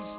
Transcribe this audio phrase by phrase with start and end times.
[0.00, 0.16] APA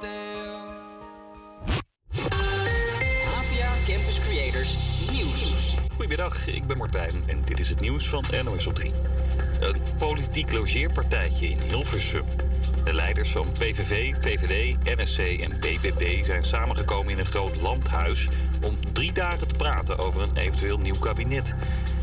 [3.87, 4.77] Campus Creators
[5.11, 5.75] Nieuws.
[5.93, 8.91] Goedemiddag, ik ben Martijn en dit is het nieuws van NOS op 3.
[9.59, 12.25] Een politiek logeerpartijtje in Hilversum.
[12.83, 18.27] De leiders van PVV, VVD, NSC en BBB zijn samengekomen in een groot landhuis
[18.63, 21.53] om drie dagen te praten over een eventueel nieuw kabinet.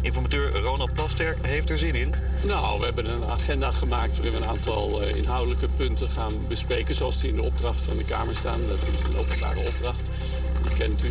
[0.01, 2.15] Informateur Ronald Plasterk heeft er zin in.
[2.45, 6.95] Nou, we hebben een agenda gemaakt waarin we een aantal eh, inhoudelijke punten gaan bespreken.
[6.95, 8.61] Zoals die in de opdracht van de Kamer staan.
[8.69, 10.01] Dat is een openbare opdracht.
[10.63, 11.11] Die kent u.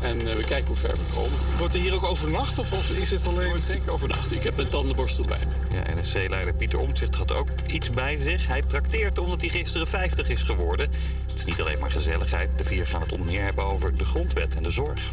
[0.00, 1.38] En eh, we kijken hoe ver we komen.
[1.58, 3.48] Wordt er hier ook overnacht of, of is het alleen...
[3.48, 4.32] Wordt zeker overnacht.
[4.32, 5.76] Ik heb een tandenborstel bij me.
[5.76, 8.46] Ja, NSC-leider Pieter Omtzigt had ook iets bij zich.
[8.46, 10.90] Hij trakteert omdat hij gisteren 50 is geworden.
[11.26, 12.50] Het is niet alleen maar gezelligheid.
[12.56, 15.12] De vier gaan het onder meer hebben over de grondwet en de zorg.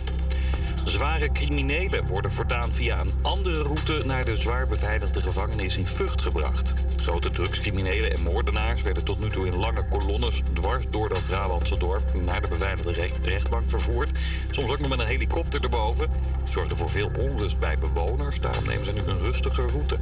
[0.86, 6.22] Zware criminelen worden voortaan via een andere route naar de zwaar beveiligde gevangenis in Vught
[6.22, 6.74] gebracht.
[6.96, 11.77] Grote drugscriminelen en moordenaars werden tot nu toe in lange kolonnes dwars door dat Brabantse
[11.77, 14.20] dorp naar de beveiligde recht- rechtbank vervoerd.
[14.52, 16.10] Soms ook nog met een helikopter erboven.
[16.44, 19.98] Zorgde voor veel onrust bij bewoners, daarom nemen ze nu een rustige route.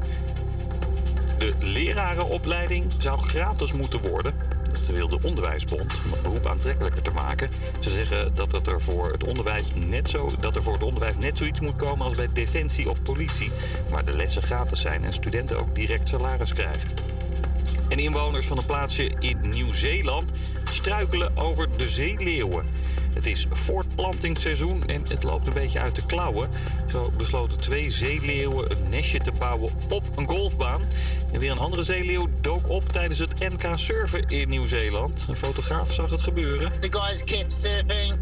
[1.37, 4.33] De lerarenopleiding zou gratis moeten worden.
[4.71, 7.49] Dat wil de Onderwijsbond om het beroep aantrekkelijker te maken.
[7.79, 11.17] Ze zeggen dat, het er voor het onderwijs net zo, dat er voor het onderwijs
[11.17, 13.51] net zoiets moet komen als bij defensie of politie.
[13.89, 16.89] Waar de lessen gratis zijn en studenten ook direct salaris krijgen.
[17.87, 20.31] En inwoners van een plaatsje in Nieuw-Zeeland
[20.69, 22.65] struikelen over de zeeleeuwen.
[23.13, 26.49] Het is voortplantingsseizoen en het loopt een beetje uit de klauwen.
[26.87, 30.81] Zo besloten twee zeeleeuwen een nestje te bouwen op een golfbaan.
[31.31, 35.25] En weer een andere zeeleeuw dook op tijdens het NK surfen in Nieuw-Zeeland.
[35.27, 36.71] Een fotograaf zag het gebeuren.
[36.79, 38.17] The guys kept surfing,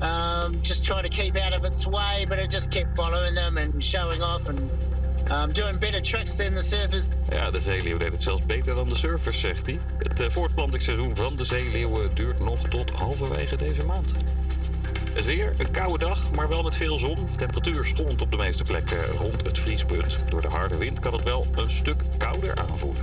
[0.00, 3.56] um, just trying to keep out of its way, but it just kept following them
[3.56, 4.60] and showing off and
[5.30, 7.04] um, doing better tricks than the surfers.
[7.30, 9.78] Ja, de zeeleeuw deed het zelfs beter dan de surfers, zegt hij.
[9.98, 14.12] Het eh, voortplantingsseizoen van de zeeleeuwen duurt nog tot halverwege deze maand.
[15.12, 17.28] Het weer, een koude dag, maar wel met veel zon.
[17.36, 20.16] Temperatuur stond op de meeste plekken rond het vriespunt.
[20.28, 23.02] Door de harde wind kan het wel een stuk kouder aanvoelen.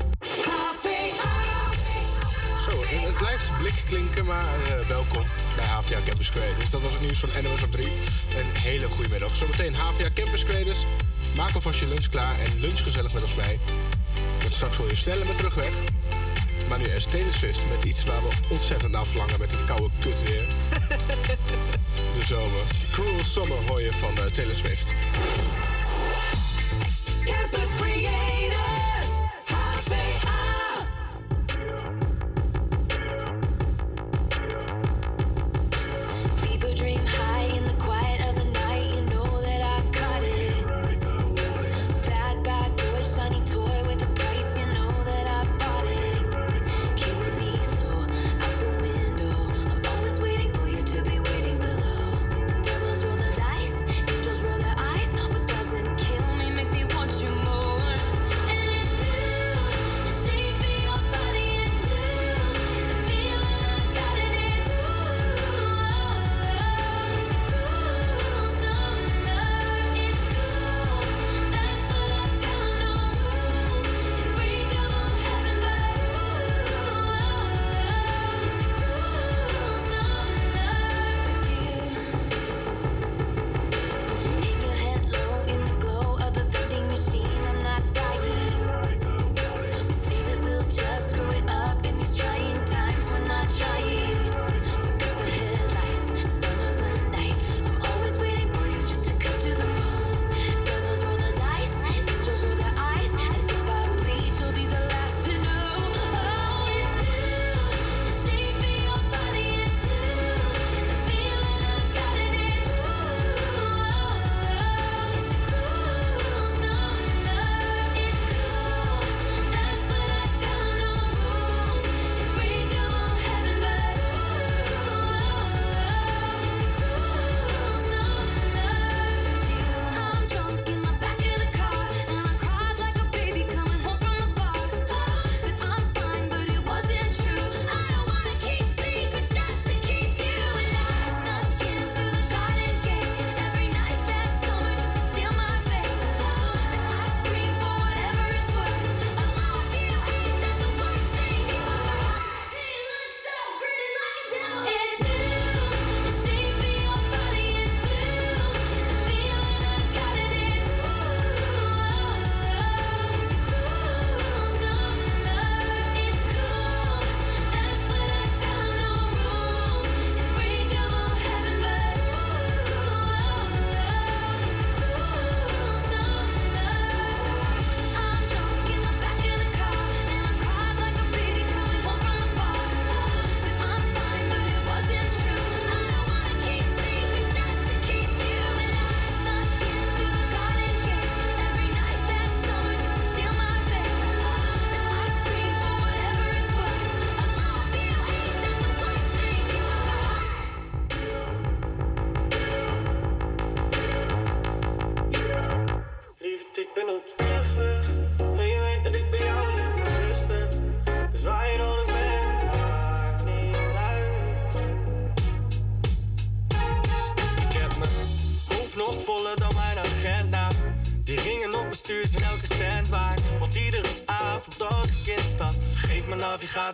[2.66, 5.24] Zo, het blijft blik klinken, maar eh, welkom
[5.56, 6.70] bij HVA Campus Creators.
[6.70, 7.86] Dat was het nieuws van NOS op 3.
[7.86, 9.36] Een hele goede middag.
[9.36, 10.86] Zometeen HVA Campus Creators.
[11.38, 13.60] Maak alvast je lunch klaar en lunch gezellig met ons mee.
[14.42, 15.72] Want straks wil je sneller met terugweg.
[16.70, 19.90] Maar nu eerst Taylor Swift met iets waar we ontzettend naar verlangen met het koude
[20.00, 20.44] kut weer.
[22.16, 22.62] De zomer.
[22.92, 24.92] Cruel Summer hoor je van eh, Taylor Swift.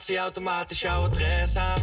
[0.02, 1.82] automatisch jouw adres aan.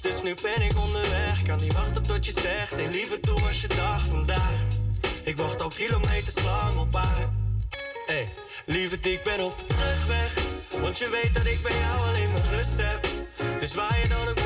[0.00, 2.76] Dus nu ben ik onderweg, kan niet wachten tot je zegt.
[2.76, 4.64] Nee, liever toe als je dag vandaag.
[5.22, 7.28] Ik wacht al kilometers lang op haar.
[8.06, 8.32] Hey,
[8.66, 10.34] lieverd, ik ben op de terugweg.
[10.80, 13.06] Want je weet dat ik bij jou alleen mijn rust heb.
[13.60, 14.39] Dus waar je dan ook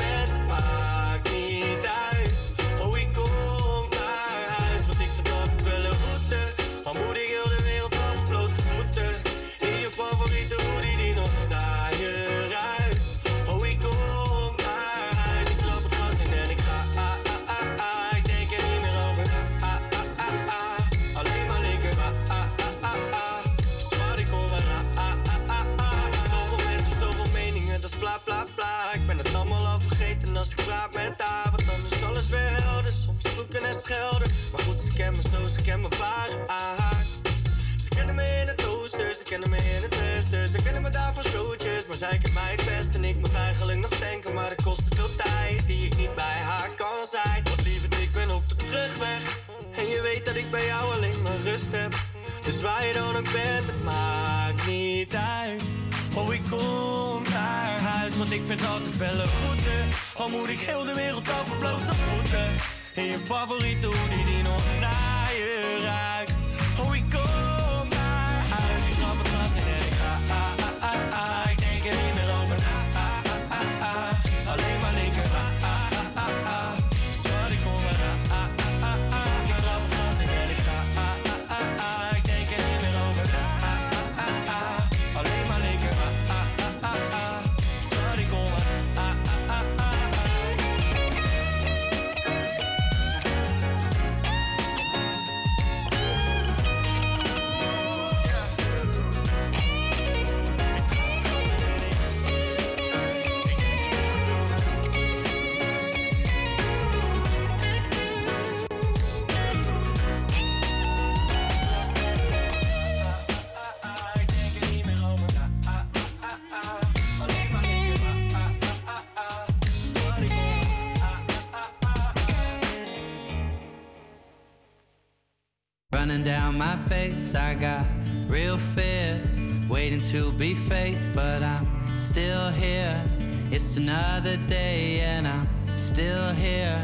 [126.57, 127.35] my face.
[127.35, 127.85] I got
[128.27, 131.67] real fears waiting to be faced, but I'm
[131.97, 133.03] still here.
[133.51, 135.47] It's another day and I'm
[135.77, 136.81] still here.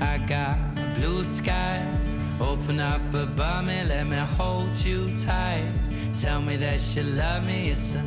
[0.00, 0.56] I got
[0.94, 2.16] blue skies.
[2.40, 5.70] Open up above me, let me hold you tight.
[6.20, 8.02] Tell me that you love me, it's a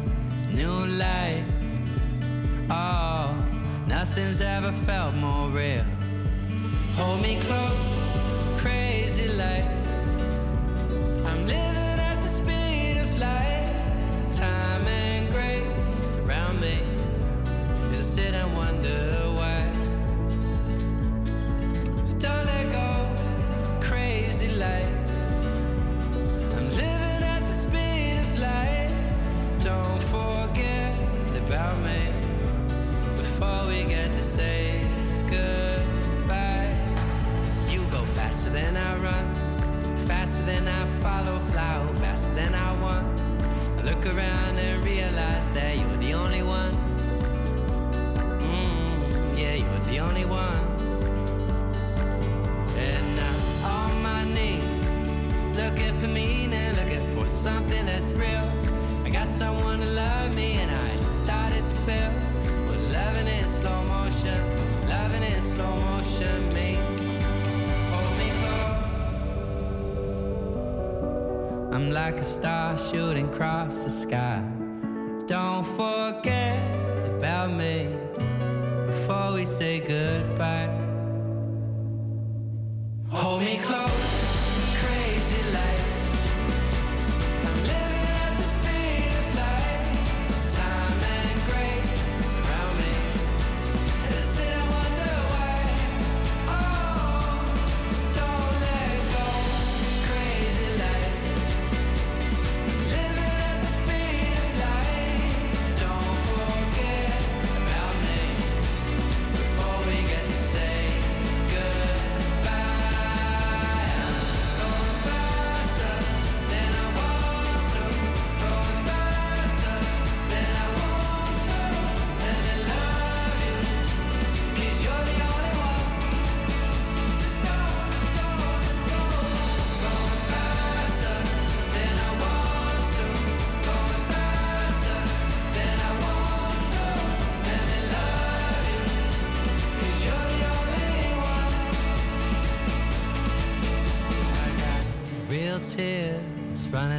[0.54, 1.44] new life.
[2.70, 3.36] Oh,
[3.88, 5.86] nothing's ever felt more real.
[6.96, 7.95] Hold me close.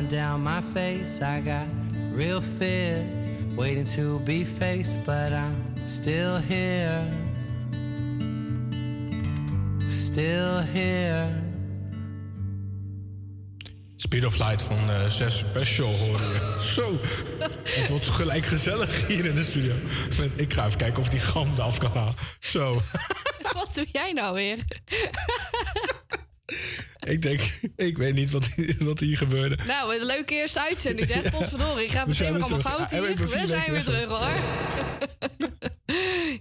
[0.07, 1.23] Running down my face.
[1.23, 1.67] I got
[2.13, 7.05] real fears waiting to be faced, but I'm still here.
[9.89, 11.43] Still here.
[13.97, 16.59] Speed of Light van eh 6 Special horen je.
[16.75, 16.99] Zo.
[17.65, 19.75] Het wordt gelijk gezellig hier in de studio.
[20.19, 22.15] Met, ik ga even kijken of die gam eraf kan halen.
[22.41, 22.81] Zo.
[23.53, 24.59] Wat doe jij nou weer?
[27.07, 28.49] Ik denk, ik weet niet wat,
[28.79, 29.57] wat hier gebeurde.
[29.67, 31.21] Nou, een leuke eerste uitzending, hè?
[31.39, 33.17] Potverdorie, ik ga meteen weer weer allemaal fout hier.
[33.17, 34.41] We zijn weer terug, hoor.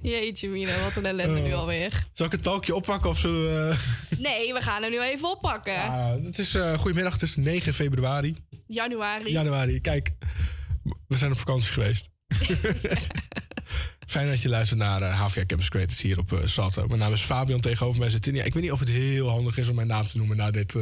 [0.01, 2.07] Jeetje mina, wat een ellende nu alweer.
[2.13, 3.75] Zal ik het talkje oppakken of we...
[4.17, 5.91] Nee, we gaan hem nu even oppakken.
[6.23, 8.35] Het is, eh goedemiddag, het is 9 februari.
[8.67, 9.31] Januari.
[9.31, 10.11] Januari, kijk.
[11.07, 12.09] We zijn op vakantie geweest.
[14.05, 16.87] Fijn dat je luistert naar eh HVA Campus Creators hier op Salto.
[16.87, 18.43] Mijn naam is Fabian, tegenover mij zit Tinia.
[18.43, 20.75] Ik weet niet of het heel handig is om mijn naam te noemen na dit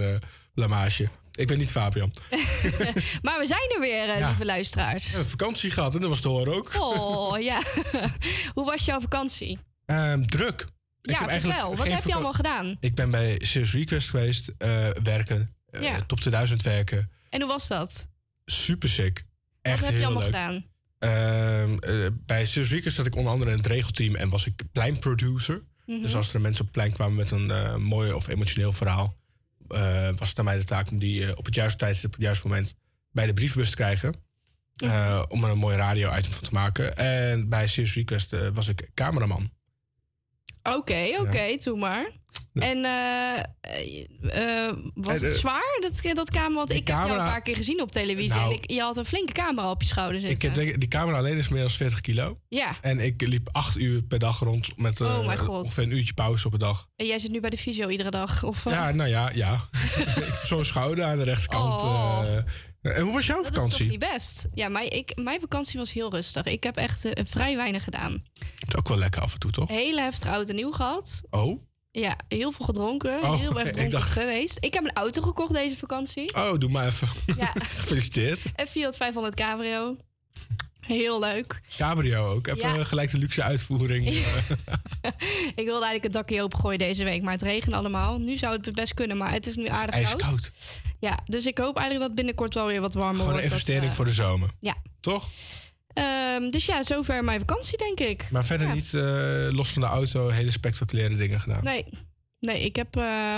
[0.53, 1.09] blamage.
[1.31, 2.13] Ik ben niet Fabian.
[3.21, 4.27] Maar we zijn er weer, Ja.
[4.27, 5.03] lieve luisteraars.
[5.05, 6.71] We hebben vakantie gehad en dat was te horen ook.
[6.79, 7.61] Oh, ja.
[8.55, 9.59] Hoe was jouw vakantie?
[9.85, 10.65] Ehm, druk.
[11.01, 11.75] Ik ja, heb vertel.
[11.75, 12.77] Wat heb je allemaal gedaan?
[12.79, 14.51] Ik ben bij Serious Request geweest,
[15.03, 16.01] werken, Ja.
[16.07, 17.09] top 2000 werken.
[17.29, 18.07] En hoe was dat?
[18.45, 19.25] Super sick.
[19.61, 20.31] Echt Wat heb je allemaal leuk.
[20.31, 20.65] gedaan?
[21.03, 25.63] Eh, bij Serious Request zat ik onder andere in het regelteam en was ik pleinproducer.
[25.85, 26.01] Mhm.
[26.01, 29.15] Dus als er mensen op het plein kwamen met een eh, mooi of emotioneel verhaal,
[29.67, 32.25] eh, was het aan mij de taak om die op het juiste tijdstip, op het
[32.25, 32.75] juiste moment
[33.11, 34.15] bij de brievenbus te krijgen.
[34.73, 36.97] eh, om er een mooi radio-item van te maken.
[36.97, 39.51] En bij Serious Request was ik cameraman.
[40.63, 42.09] Oké, oké, doe maar.
[42.53, 46.53] En eh, was En, het zwaar, dat, dat camera?
[46.53, 48.29] Want ik heb jou een paar keer gezien op televisie.
[48.33, 50.51] Nou, en ik, je had een flinke camera op je schouder Ik zitten.
[50.51, 52.39] heb, denk- die camera alleen is meer dan 40 kilo.
[52.47, 55.63] Ja, En ik liep acht uur per dag rond met Oh mijn god.
[55.63, 56.87] ongeveer een uurtje pauze op een dag.
[56.95, 58.43] en jij zit nu bij de fysio iedere dag?
[58.43, 59.69] Of, Ja, nou ja, ja.
[60.29, 61.83] ik zo'n schouder aan de rechterkant.
[61.83, 62.37] Oh.
[62.83, 62.97] Eh.
[62.97, 63.89] en hoe was jouw dat is toch vakantie?
[63.89, 64.47] niet best?
[64.53, 66.45] Ja, mijn, ik, mijn vakantie was heel rustig.
[66.45, 68.11] Ik heb echt eh, vrij weinig gedaan.
[68.59, 69.67] Het is ook wel lekker af en toe, toch?
[69.69, 71.21] Hele heftig oud en nieuw gehad.
[71.29, 71.61] Oh?
[71.91, 73.21] Ja, heel veel gedronken.
[73.23, 74.57] Oh, heel erg ik dronken dacht- geweest.
[74.59, 76.35] Ik heb een auto gekocht deze vakantie.
[76.35, 77.07] Oh, doe maar even.
[77.37, 78.41] Ja, Gefeliciteerd.
[78.55, 79.97] een Fiat 500 Cabrio.
[80.85, 81.61] Heel leuk.
[81.77, 82.47] Cabrio ook.
[82.47, 82.83] Even Ja.
[82.83, 84.07] gelijk de luxe uitvoering.
[84.07, 84.13] Eh,
[85.55, 88.17] Ik wilde eigenlijk het dakje opengooien deze week, maar het regent allemaal.
[88.19, 90.21] Nu zou het best kunnen, maar het is nu aardig koud.
[90.21, 90.51] ijskoud.
[90.99, 93.51] Ja, dus ik hoop eigenlijk dat binnenkort wel weer wat warmer Gewoon een wordt.
[93.51, 94.49] investering eh, voor de zomer.
[94.59, 94.75] Ja.
[94.99, 95.29] Toch?
[95.93, 98.27] Ehm, dus ja, zover mijn vakantie, denk ik.
[98.31, 98.73] Maar verder Ja.
[98.73, 101.63] niet eh, los van de auto hele spectaculaire dingen gedaan.
[101.63, 101.85] Nee.
[102.39, 102.97] Nee, ik heb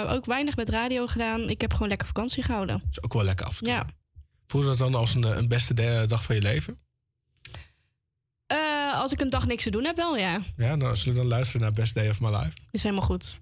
[0.09, 1.49] ook weinig met radio gedaan.
[1.49, 2.77] Ik heb gewoon lekker vakantie gehouden.
[2.79, 3.57] Dat is ook wel lekker af.
[3.61, 3.85] Ja.
[4.47, 6.77] Voelde dat dan als een, een beste dag van je leven?
[8.47, 10.39] Eh, als ik een dag niks te doen heb, wel ja.
[10.57, 12.51] Ja, dan zullen we dan luisteren naar Best Day of My Life.
[12.71, 13.39] Is helemaal goed.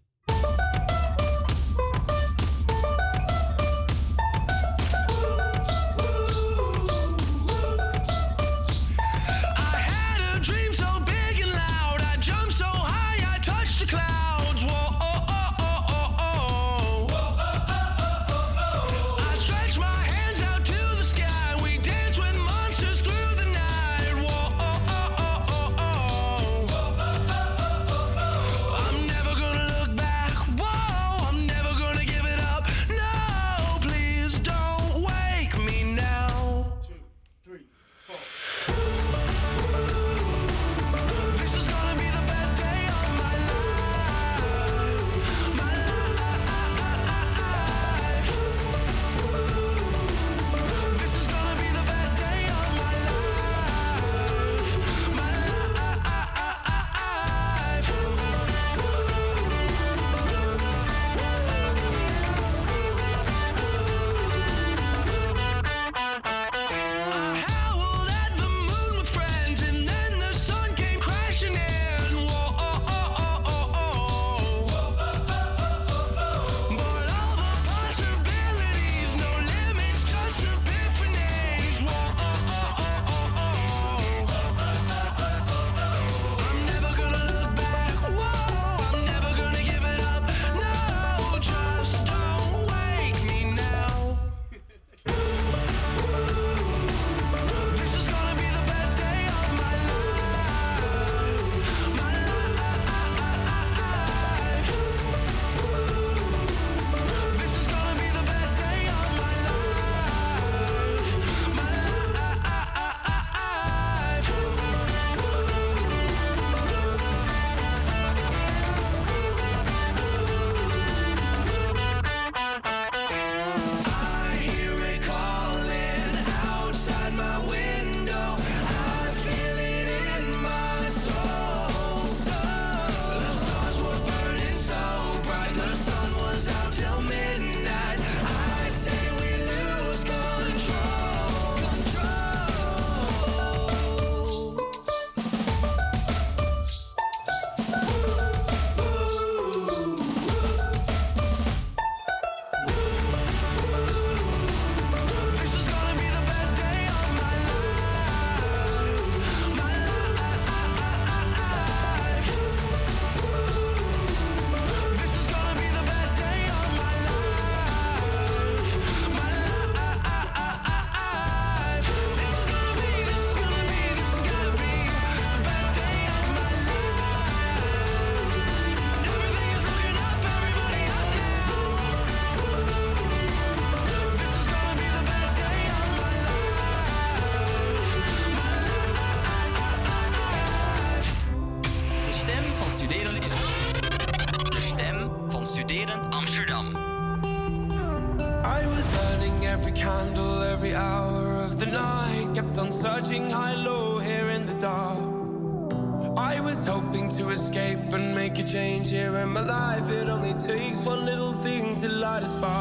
[212.14, 212.53] satisfied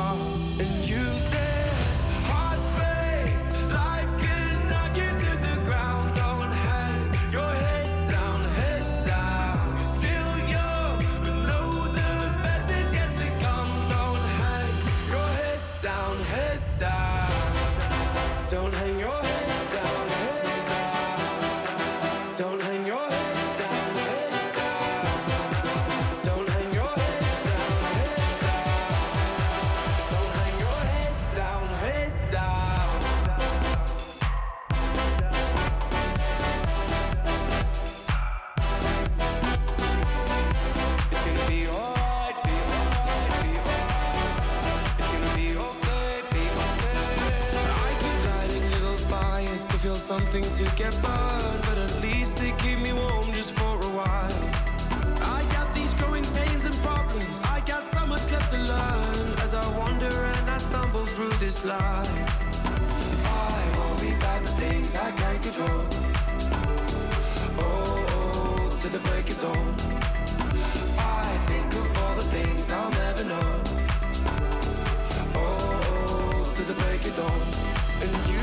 [77.15, 77.63] to the break of dawn.
[78.03, 78.42] And you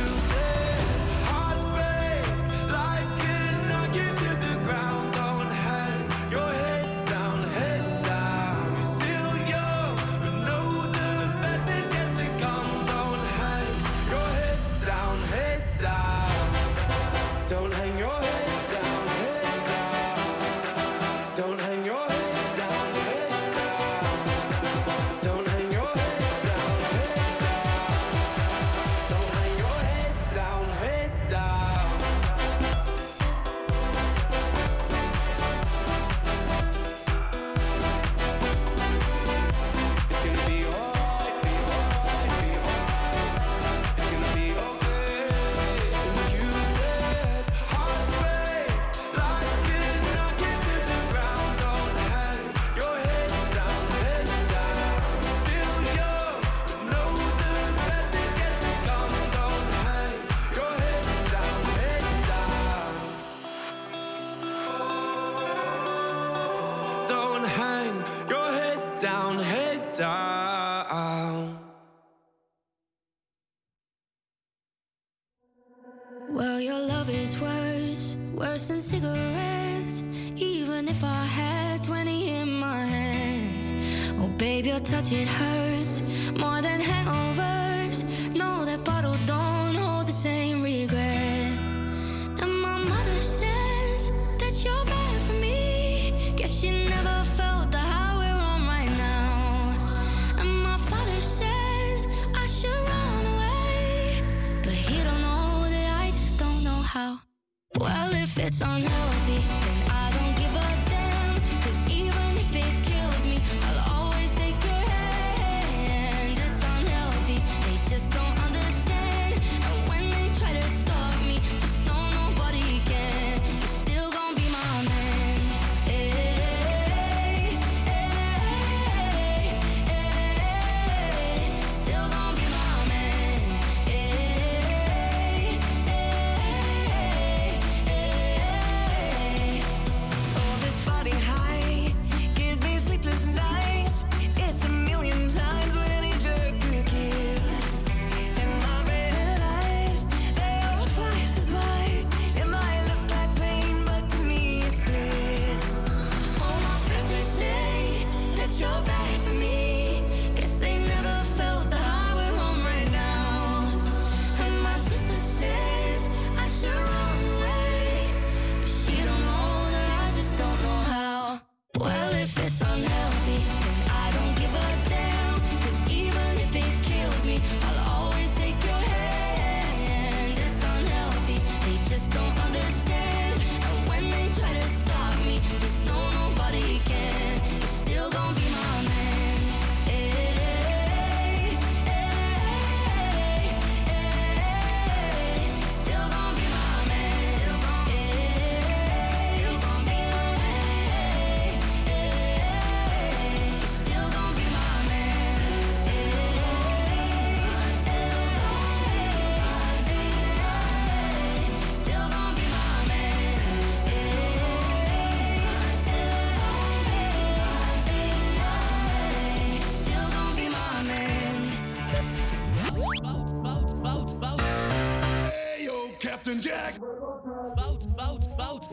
[85.01, 85.58] touch, it hurts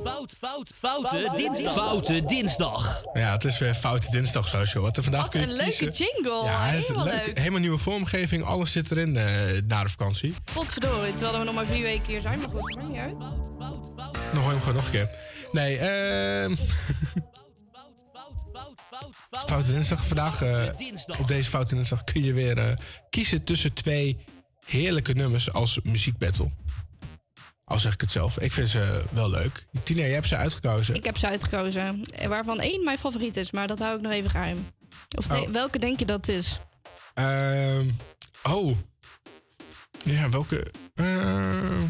[0.07, 1.75] Fout, fout, foute dinsdag.
[1.75, 3.03] Foute dinsdag.
[3.13, 4.83] Ja, het is weer Foute Dinsdag social.
[4.83, 6.07] Wat er vandaag Wat kun je een leuke kiezen.
[6.15, 6.45] jingle.
[6.45, 7.27] Ja, hij is Helemaal leuk.
[7.27, 7.39] leuk.
[7.39, 8.45] Helemaal nieuwe vormgeving.
[8.45, 10.35] Alles zit erin eh, na de vakantie.
[10.53, 12.39] Godverdorie, terwijl we nog maar vier weken hier zijn.
[12.39, 13.19] Maar goed, maakt niet uit.
[13.19, 15.11] Nog hoor je hem gewoon nog een keer.
[15.53, 16.55] Nee, ehm
[19.47, 20.07] Foute Dinsdag.
[20.07, 20.65] Vandaag, eh,
[21.21, 22.77] op deze Foute Dinsdag, kun je weer eh,
[23.11, 24.19] kiezen tussen twee
[24.67, 26.51] heerlijke nummers als muziekbattle.
[27.69, 28.39] Al zeg ik het zelf.
[28.39, 29.67] Ik vind ze wel leuk.
[29.83, 30.95] Tina, jij hebt ze uitgekozen.
[30.95, 32.05] Ik heb ze uitgekozen.
[32.05, 34.67] eh, Waarvan één mijn favoriet is, maar dat hou ik nog even geheim.
[35.17, 35.49] Of de- Oh.
[35.49, 36.61] welke denk je dat het is?
[37.15, 37.89] Ehm,
[38.43, 38.77] oh.
[40.05, 40.73] Ja, welke?
[40.95, 41.83] Ehm,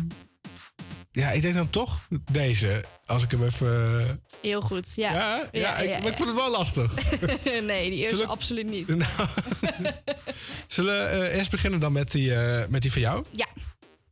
[1.12, 2.01] ja, ik denk dan toch
[2.33, 2.85] deze.
[3.07, 4.01] Als ik hem even...
[4.01, 4.11] eh,
[4.43, 5.12] Heel goed, ja.
[5.12, 6.95] Ja, ja, ik, maar ik vond het wel lastig.
[7.45, 8.89] nee, die eerste Zullen- absoluut niet.
[8.97, 9.11] Nou,
[10.67, 13.25] Zullen we eh, eerst beginnen dan met die, eh, met die van jou?
[13.31, 13.47] Ja,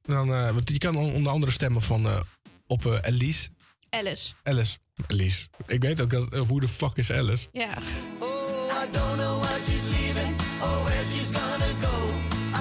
[0.06, 2.20] Dan, eh, want je kan on- onder andere stemmen van, eh,
[2.66, 3.48] op eh, Elise.
[3.90, 4.32] Alice.
[4.42, 4.78] Alice.
[5.06, 5.46] Elise.
[5.66, 6.34] Ik weet ook dat...
[6.48, 7.48] hoe de fuck is Alice?
[7.52, 7.72] Ja.
[8.18, 11.96] Oh, I don't know why she's leaving or where she's gonna go.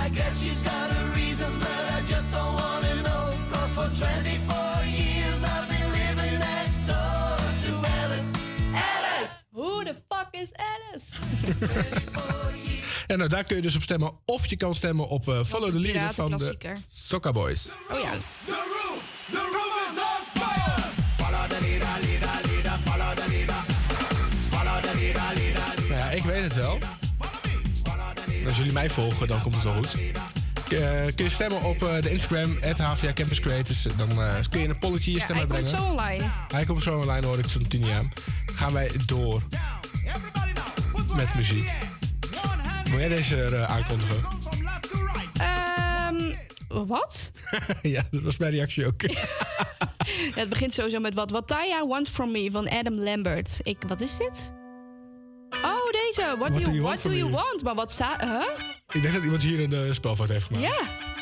[0.06, 3.34] I guess she's got her reasons, but I just don't wanna know.
[3.52, 8.32] Cause for 24 years I've been living next door to Alice.
[8.74, 9.44] Alice!
[9.54, 11.20] Who the fuck is Alice?
[13.14, 14.12] En nou, daar kun je dus op stemmen.
[14.26, 16.58] Of je kan stemmen op eh, Follow the Leader van de.
[16.94, 17.68] Soccer Boys.
[17.92, 18.12] Oh ja.
[19.32, 20.82] The room is on fire!
[21.18, 23.56] Follow the leader, leader, leader, follow the leader.
[24.50, 26.78] Follow the leader, leader, Nou ja, ik weet het wel.
[28.48, 29.94] Als jullie mij volgen, dan komt het wel goed.
[29.94, 33.84] Eh, kun je stemmen op eh, de Instagram, HVA Campus Creators.
[33.98, 35.86] Dan eh, kun je een polletje je Ja, stem hij komt uitbrengen.
[35.86, 36.24] zo online.
[36.54, 38.04] Hij komt zo online, hoor ik zo'n tien jaar.
[38.56, 39.42] Gaan wij door
[41.16, 41.72] met muziek.
[42.94, 44.16] Wil jij deze eh, aankondigen?
[45.38, 46.36] Ehm,
[46.88, 47.32] wat?
[47.82, 49.02] ja, dat was mijn reactie ook.
[49.02, 49.22] Ja,
[50.42, 51.32] het begint sowieso met wat.
[51.32, 53.60] What Taya Want From Me van Adam Lambert.
[53.64, 54.54] Ik, wat is dit?
[55.50, 56.36] Oh, deze.
[56.38, 57.36] What, do you, what do from you me?
[57.36, 57.64] want?
[57.64, 58.22] Maar wat staat...
[58.22, 58.48] Huh?
[58.92, 60.66] ik denk dat iemand hier een eh, spelfout heeft gemaakt.
[60.66, 61.13] Ja.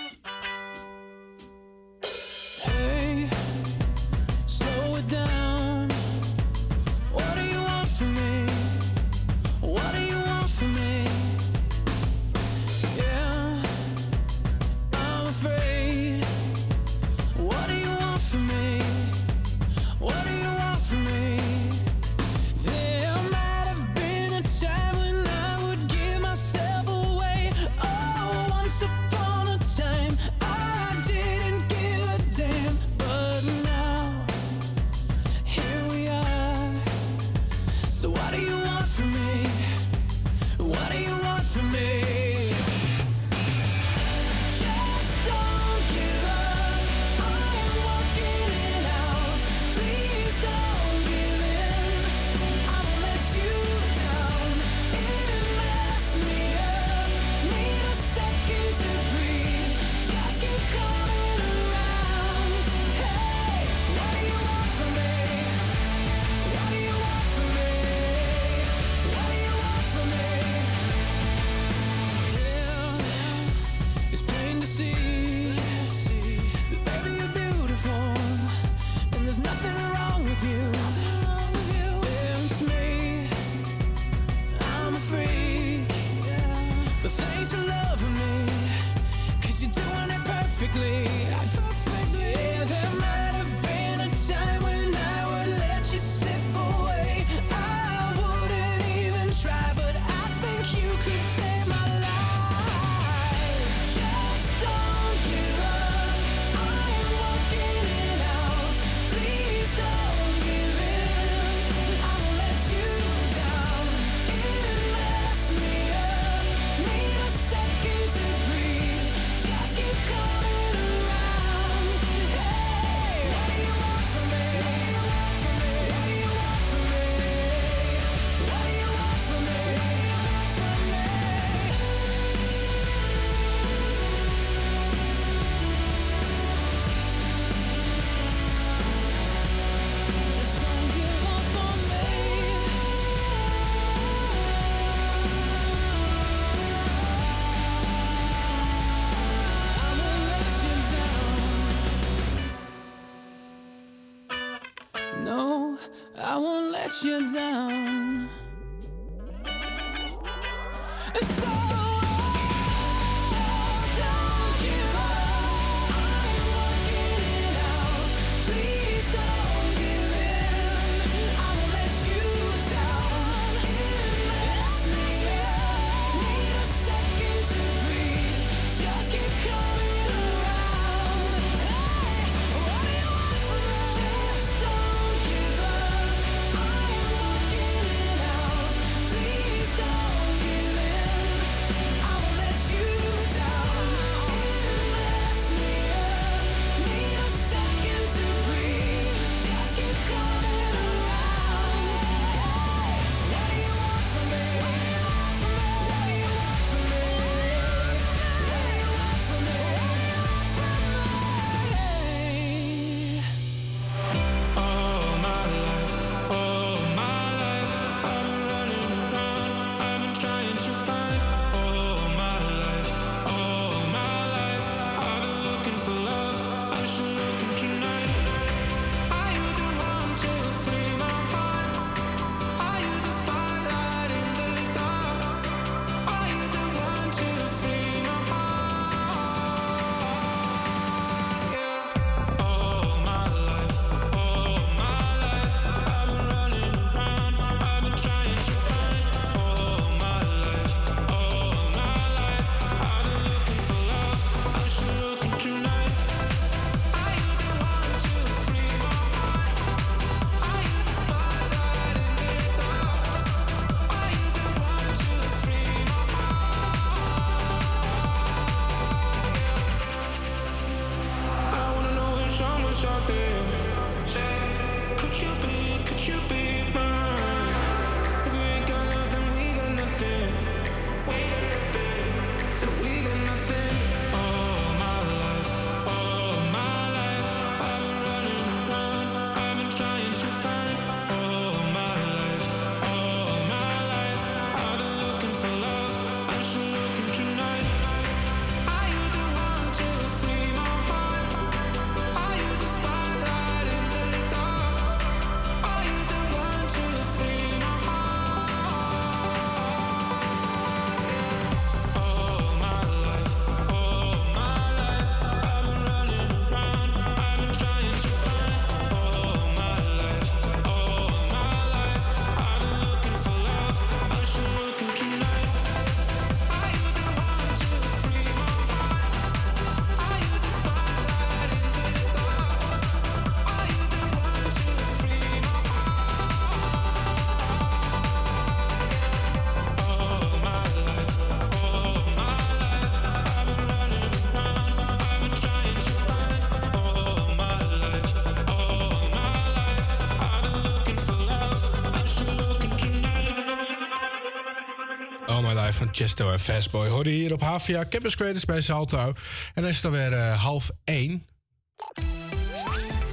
[356.02, 356.88] Chesto en Fastboy.
[356.88, 359.14] Hoorde je hier op HVA Campus Creators bij Salto.
[359.54, 361.26] En dan is het alweer eh, half één.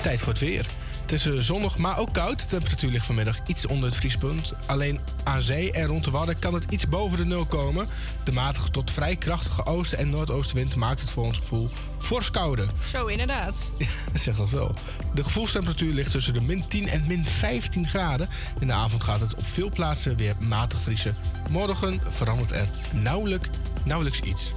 [0.03, 0.67] Tijd voor het weer.
[1.09, 2.41] Het is eh, zonnig, maar ook koud.
[2.41, 4.53] De temperatuur ligt vanmiddag iets onder het vriespunt.
[4.67, 7.87] Alleen aan zee en rond de Wadden kan het iets boven de nul komen.
[8.25, 11.69] De matige tot vrij krachtige oosten- en noordoostenwind maakt het voor ons gevoel
[11.99, 12.69] fors kouder.
[12.91, 13.71] Zo, inderdaad.
[14.15, 14.75] Zeg dat wel.
[15.15, 18.29] De gevoelstemperatuur ligt tussen de min 10 en min 15 graden.
[18.61, 21.17] In de avond gaat het op veel plaatsen weer matig vriezen.
[21.51, 23.49] Morgen verandert er nauwelijks,
[23.85, 24.53] nauwelijks iets.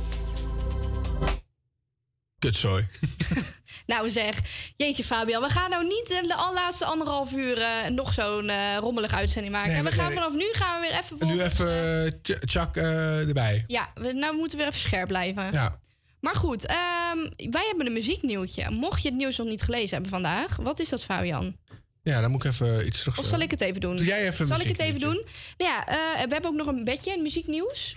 [2.41, 2.87] Kutzooi.
[3.85, 4.39] Nou zeg,
[4.75, 9.15] jeetje Fabian, we gaan nou niet de allerlaatste anderhalf uur eh, nog zo'n eh, rommelige
[9.15, 9.69] uitzending maken.
[9.69, 10.17] Nee, en we nee, gaan nee.
[10.17, 11.19] vanaf nu gaan we weer even...
[11.19, 13.63] En nu even Chuck eh, erbij.
[13.67, 15.51] Ja, we, nou moeten we weer even scherp blijven.
[15.51, 15.79] Ja.
[16.19, 18.69] Maar goed, ehm, wij hebben een muzieknieuwtje.
[18.69, 21.55] Mocht je het nieuws nog niet gelezen hebben vandaag, wat is dat Fabian?
[22.03, 23.19] Ja, dan moet ik even iets terug.
[23.19, 23.95] Of zal ik het even doen?
[23.95, 25.25] Doe jij even Zal ik het even doen?
[25.57, 27.93] Nou ja, we hebben ook nog een bedje, een muzieknieuws.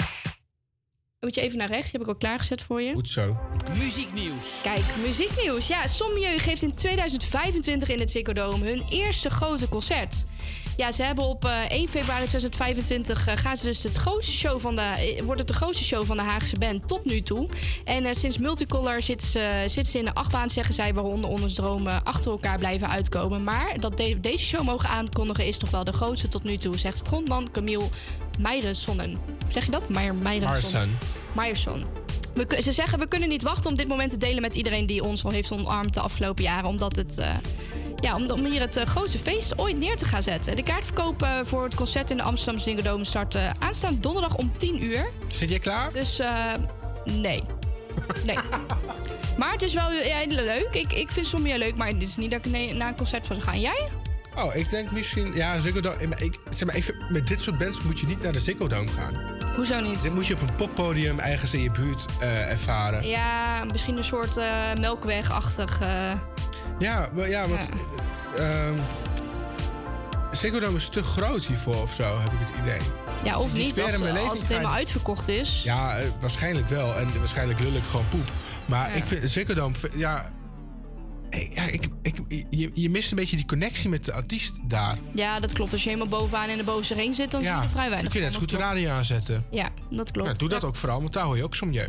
[1.24, 2.92] Moet je even naar rechts, die heb ik al klaargezet voor je.
[2.92, 3.36] Goed zo.
[3.78, 4.46] Muzieknieuws.
[4.62, 5.66] Kijk, muzieknieuws.
[5.66, 10.24] Ja, Sommieu geeft in 2025 in het Ziggo Dome hun eerste grote concert.
[10.76, 14.60] Ja, ze hebben op eh, 1 februari 2025 eh, gaan ze dus het grootste show
[14.60, 17.48] van de, eh, wordt het de grootste show van de Haagse band tot nu toe.
[17.84, 21.54] En eh, sinds Multicolor zit ze, zit ze in de achtbaan, zeggen zij, waaronder onze
[21.54, 23.44] dromen achter elkaar blijven uitkomen.
[23.44, 26.78] Maar dat de- deze show mogen aankondigen is toch wel de grootste tot nu toe,
[26.78, 27.88] zegt frontman Camille
[28.38, 29.18] Meijersonnen.
[29.52, 29.88] Zeg je dat?
[29.88, 30.98] Meijer, Meijersonnen.
[31.34, 31.84] Meyerson.
[32.34, 35.04] We, ze zeggen we kunnen niet wachten om dit moment te delen met iedereen die
[35.04, 36.68] ons al heeft omarmd de afgelopen jaren.
[36.68, 37.18] Omdat het.
[37.18, 37.28] eh,
[38.00, 40.56] ja, om, om hier het eh, grootste feest ooit neer te gaan zetten.
[40.56, 44.34] De kaartverkoop eh, voor het concert in de Amsterdam Ziggo Dome start eh, aanstaande donderdag
[44.36, 45.10] om 10 uur.
[45.28, 45.92] Zit jij klaar?
[45.92, 46.52] Dus eh,
[47.04, 47.42] nee.
[48.24, 48.38] Nee.
[49.38, 50.68] maar het is wel ja, leuk.
[50.70, 53.42] Ik, ik vind Sommige leuk, maar dit is niet dat ik naar een concert van
[53.42, 53.56] ga.
[53.56, 53.88] Jij?
[54.36, 55.32] Oh, ik denk misschien...
[55.34, 56.06] Ja, Ziggo Dome...
[56.06, 58.40] maar Ik, zeg maar, ik vind- met dit soort bands moet je niet naar de
[58.40, 59.14] Ziggo Dome gaan.
[59.56, 60.02] Hoezo niet?
[60.02, 62.04] Dit moet je op een poppodium ergens in je buurt
[62.48, 63.06] ervaren.
[63.06, 64.46] Ja, misschien een soort eh,
[64.80, 65.78] melkwegachtig.
[66.78, 67.68] Ja, maar, ja want...
[68.36, 68.74] eh, ehm,
[70.32, 72.78] is te groot hiervoor of zo, heb ik het idee.
[73.24, 75.60] ja, of niet als, als het helemaal uitverkocht is.
[75.64, 76.98] Ja, eh, waarschijnlijk wel.
[76.98, 78.32] En waarschijnlijk lul ik gewoon poep.
[78.66, 78.94] Maar Ja.
[78.94, 79.22] ik vind
[79.76, 80.30] vind- Ja,
[81.30, 82.16] eh, ja ik, ik,
[82.50, 84.98] je, je mist een beetje die connectie met de artiest daar.
[85.12, 85.72] Ja, dat klopt.
[85.72, 87.90] Als je helemaal bovenaan in de bovenste ring zit, dan zie je er vrij dan
[87.90, 89.46] weinig kun je net goed de radio aanzetten.
[89.50, 90.28] Ja, dat klopt.
[90.30, 91.88] Ja, doe dat ook vooral, want daar hoor je ook somjeu.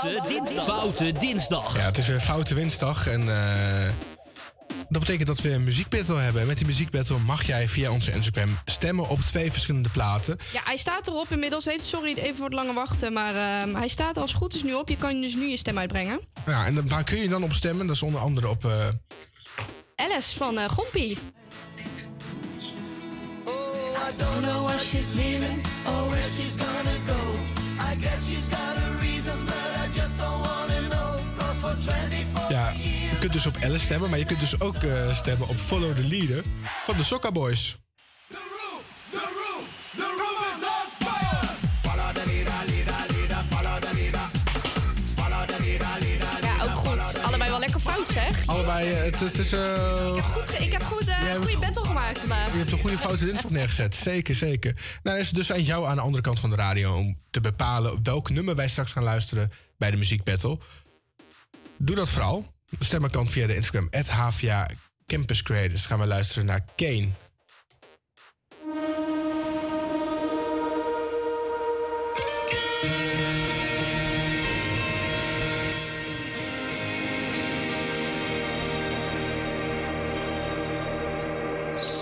[0.00, 0.64] Foute dinsdag.
[0.66, 1.76] Foute dinsdag.
[1.76, 3.92] Ja, het is weer Foute Winsdag en eh,
[4.88, 6.40] dat betekent dat we een muziekbattle hebben.
[6.40, 10.38] En met die muziekbattle mag jij via onze Instagram stemmen op twee verschillende platen.
[10.52, 11.64] Ja, hij staat erop inmiddels.
[11.64, 14.54] Heeft, sorry even voor het lange wachten, maar ehm, hij staat er als het goed
[14.54, 14.88] is nu op.
[14.88, 16.20] Je kan dus nu je stem uitbrengen.
[16.46, 17.86] Ja, en waar kun je dan op stemmen?
[17.86, 18.64] Dat is onder andere op...
[18.64, 18.72] eh,
[19.96, 21.18] Alice van eh Gompie.
[33.30, 36.02] Kunt dus op Alice stemmen, maar je kunt dus ook eh, stemmen op Follow the
[36.08, 36.44] Leader
[36.84, 37.76] van de Sokka Boys.
[46.42, 47.22] Ja, ook goed.
[47.22, 48.46] Allebei wel lekker fout, zeg.
[48.46, 49.52] Allebei, eh, het, het is...
[49.52, 52.52] eh, Goed, ge- ik heb goed, eh goede battle gemaakt vandaag.
[52.52, 53.94] Je hebt een goede foute dinsdag neergezet.
[53.94, 54.72] Zeker, zeker.
[54.74, 57.20] Nou, dan is het dus aan jou aan de andere kant van de radio om
[57.30, 60.58] te bepalen welk nummer wij straks gaan luisteren bij de muziekbattle.
[61.78, 62.54] Doe dat vooral.
[62.78, 64.68] Stemmen kan via de Instagram HVA
[65.06, 65.86] Campus Creators.
[65.86, 67.08] Gaan we luisteren naar Kane.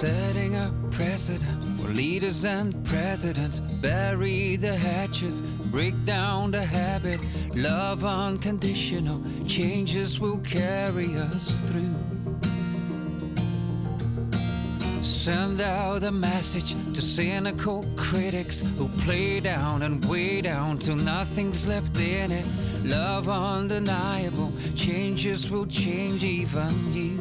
[0.00, 1.63] Setting a precedent
[1.94, 3.60] leaders and presidents.
[3.80, 5.40] Bury the hatches,
[5.70, 7.20] break down the habit.
[7.54, 11.94] Love unconditional, changes will carry us through.
[15.02, 21.66] Send out a message to cynical critics who play down and weigh down till nothing's
[21.66, 22.44] left in it.
[22.84, 27.18] Love undeniable, changes will change even you.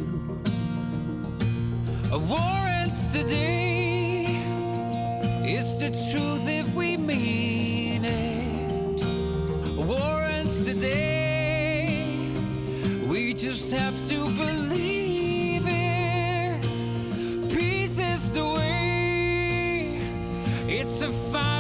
[2.11, 3.82] A warrants today
[5.46, 9.04] is the truth if we mean it.
[9.76, 12.06] Warrants today,
[13.06, 16.62] we just have to believe it.
[17.50, 20.02] Peace is the way,
[20.68, 21.53] it's a five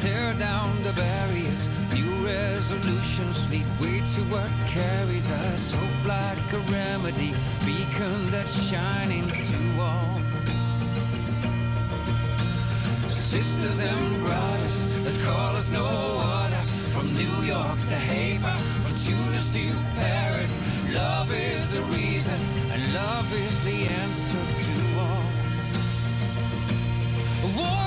[0.00, 1.68] tear down the barriers.
[1.92, 5.74] New resolutions lead way to what carries us.
[5.74, 7.32] Hope like a remedy,
[7.64, 10.20] beacon that's shining to all.
[13.08, 16.62] Sisters and brothers, let's call us no other.
[16.94, 20.62] From New York to Haver, from Tunis to Paris.
[20.94, 22.40] Love is the reason,
[22.72, 25.26] and love is the answer to all.
[27.56, 27.85] War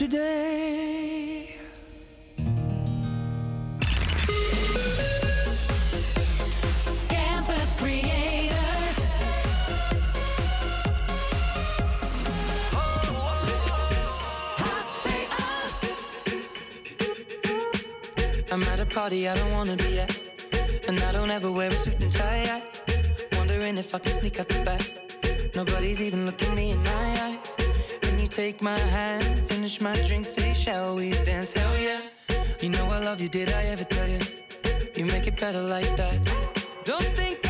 [0.00, 1.44] today.
[7.06, 8.98] Campus Creators.
[12.72, 12.78] Oh,
[13.12, 13.44] oh,
[14.58, 14.72] oh.
[18.50, 20.18] I'm at a party I don't wanna be at,
[20.88, 22.44] and I don't ever wear a suit and tie.
[22.54, 22.62] At.
[23.36, 24.80] Wondering if I can sneak out the back.
[25.54, 27.36] Nobody's even looking me in my eyes.
[28.04, 31.52] When you take my hand finish my drink, say, shall we dance?
[31.52, 32.00] Hell yeah.
[32.60, 34.18] You know I love you, did I ever tell you?
[34.96, 36.18] You make it better like that.
[36.84, 37.49] Don't think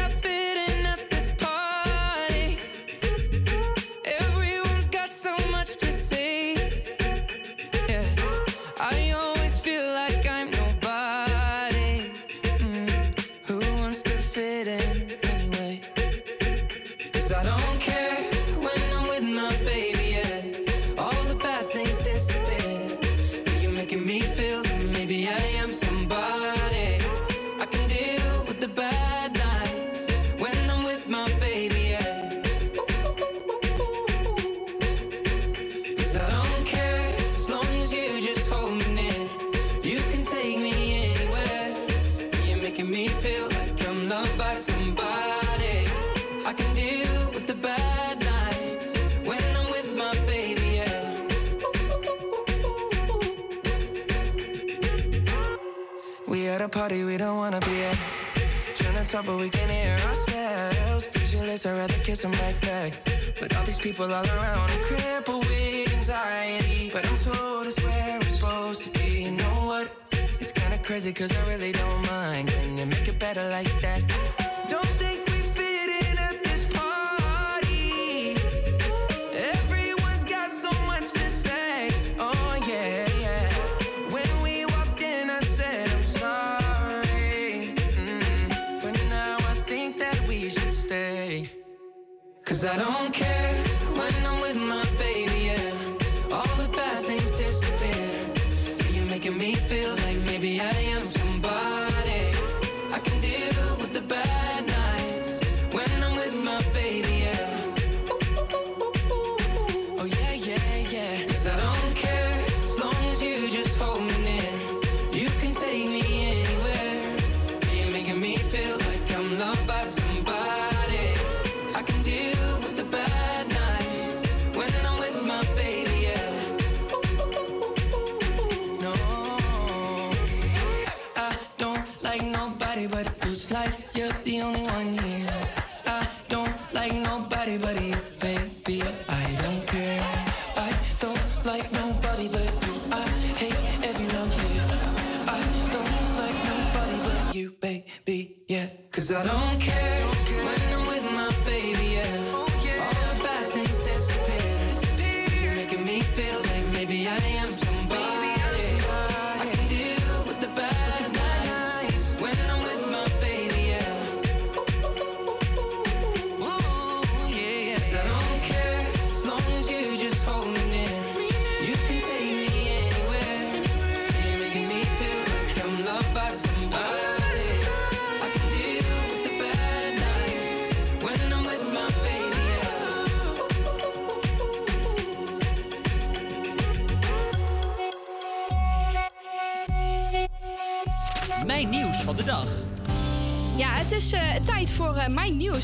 [59.11, 61.06] talk, but we can't hear ourselves.
[61.06, 62.92] Pictureless, I'd rather kiss them right back.
[63.40, 66.90] But all these people all around, I'm crippled with anxiety.
[66.92, 69.24] But I'm told it's where we're supposed to be.
[69.24, 69.90] You know what?
[70.38, 72.48] It's kinda crazy, cause I really don't mind.
[72.48, 74.29] Can you make it better like that?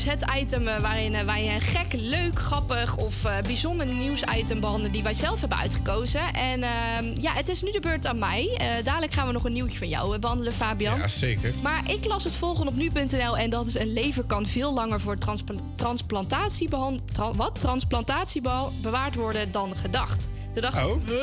[0.05, 5.03] Het item waarin eh, wij een gek, leuk, grappig of eh, bijzonder nieuwsitem behandelen die
[5.03, 6.33] wij zelf hebben uitgekozen.
[6.33, 8.55] En ehm, ja, het is nu de beurt aan mij.
[8.57, 10.97] Eh, dadelijk gaan we nog een nieuwtje van jou eh, behandelen, Fabian.
[10.97, 11.53] Ja, zeker.
[11.61, 14.99] Maar ik las het volgende op nu.nl en dat is een lever kan veel langer
[14.99, 16.69] voor transpla- transplantatie,
[17.11, 17.59] tra- wat?
[17.59, 20.27] transplantatie beha- bewaard worden dan gedacht.
[20.53, 20.95] Toen dacht ik, Oh.
[21.07, 21.15] huh?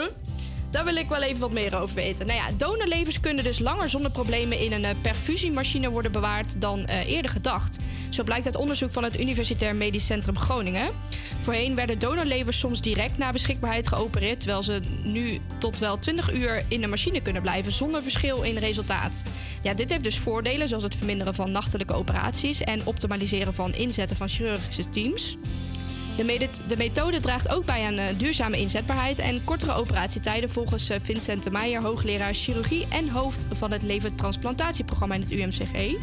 [0.70, 2.26] Daar wil ik wel even wat meer over weten.
[2.26, 7.30] Nou ja, donorlevers kunnen dus langer zonder problemen in een perfusiemachine worden bewaard dan eerder
[7.30, 7.76] gedacht.
[8.14, 10.88] Zo blijkt uit onderzoek van het Universitair Medisch Centrum Groningen.
[11.42, 16.64] Voorheen werden donorlevers soms direct na beschikbaarheid geopereerd, terwijl ze nu tot wel 20 uur
[16.68, 19.22] in de machine kunnen blijven zonder verschil in resultaat.
[19.62, 24.16] Ja, dit heeft dus voordelen zoals het verminderen van nachtelijke operaties en optimaliseren van inzetten
[24.16, 25.36] van chirurgische teams.
[26.66, 31.42] De, methode draagt ook bij aan eh, duurzame inzetbaarheid en kortere operatietijden volgens eh, Vincent
[31.42, 35.96] de Meijer, hoogleraar chirurgie en hoofd van het levertransplantatieprogramma in het UMCG.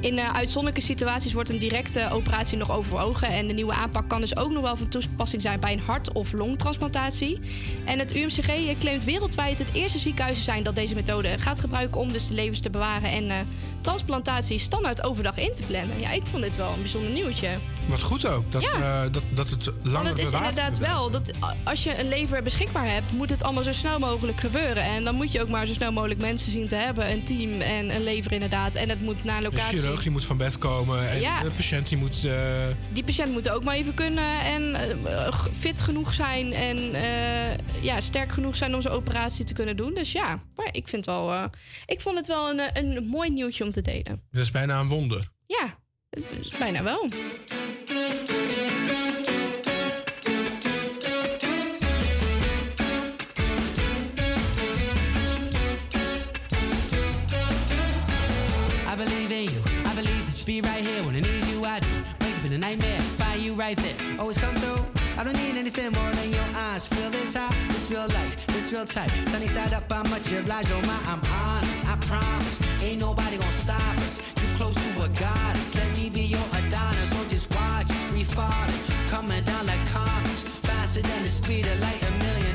[0.00, 3.28] In eh, uitzonderlijke situaties wordt een directe operatie nog overwogen.
[3.28, 6.12] En de nieuwe aanpak kan dus ook nog wel van toepassing zijn bij een hart-
[6.12, 7.40] of longtransplantatie.
[7.84, 12.00] En het UMCG claimt wereldwijd het eerste ziekenhuis te zijn dat deze methode gaat gebruiken
[12.00, 13.36] om dus de levens te bewaren en eh,
[13.80, 16.00] transplantatie standaard overdag in te plannen.
[16.00, 17.48] Ja, ik vond dit wel een bijzonder nieuwtje.
[17.88, 19.02] Wat goed ook, dat, Ja.
[19.04, 21.30] eh, dat, dat het langer Want het is inderdaad wel dat
[21.64, 24.82] als je een lever beschikbaar hebt, moet het allemaal zo snel mogelijk gebeuren.
[24.82, 27.60] En dan moet je ook maar zo snel mogelijk mensen zien te hebben, een team
[27.60, 28.74] en een lever inderdaad.
[28.74, 29.78] En het moet naar een De locatie.
[29.78, 31.42] chirurg die moet van bed komen en Ja.
[31.42, 32.24] de patiënt die moet...
[32.24, 32.32] eh,
[32.92, 36.76] Die patiënt moet ook maar even kunnen en eh, fit genoeg zijn en
[37.80, 39.94] ja, sterk genoeg zijn om zijn operatie te kunnen doen.
[39.94, 41.32] Dus ja, maar ik vind wel,
[41.86, 44.22] ik vond het wel een, een mooi nieuwtje om te delen.
[44.30, 45.28] dat is bijna een wonder.
[45.46, 45.78] Ja,
[46.10, 47.08] het is bijna wel.
[62.68, 63.96] Nightmare, find you right there.
[64.20, 64.84] Always come through.
[65.16, 66.86] I don't need anything more than your eyes.
[66.86, 69.10] Feel this high, this real life, this real tight.
[69.28, 70.70] Sunny side up, I'm much obliged.
[70.72, 71.86] Oh my, I'm honest.
[71.92, 74.14] I promise, ain't nobody gonna stop us.
[74.42, 75.74] You close to a goddess.
[75.76, 77.10] Let me be your Adonis.
[77.16, 78.12] Or just watch us.
[78.12, 82.02] We falling, coming down like comets, faster than the speed of light.
[82.08, 82.47] A million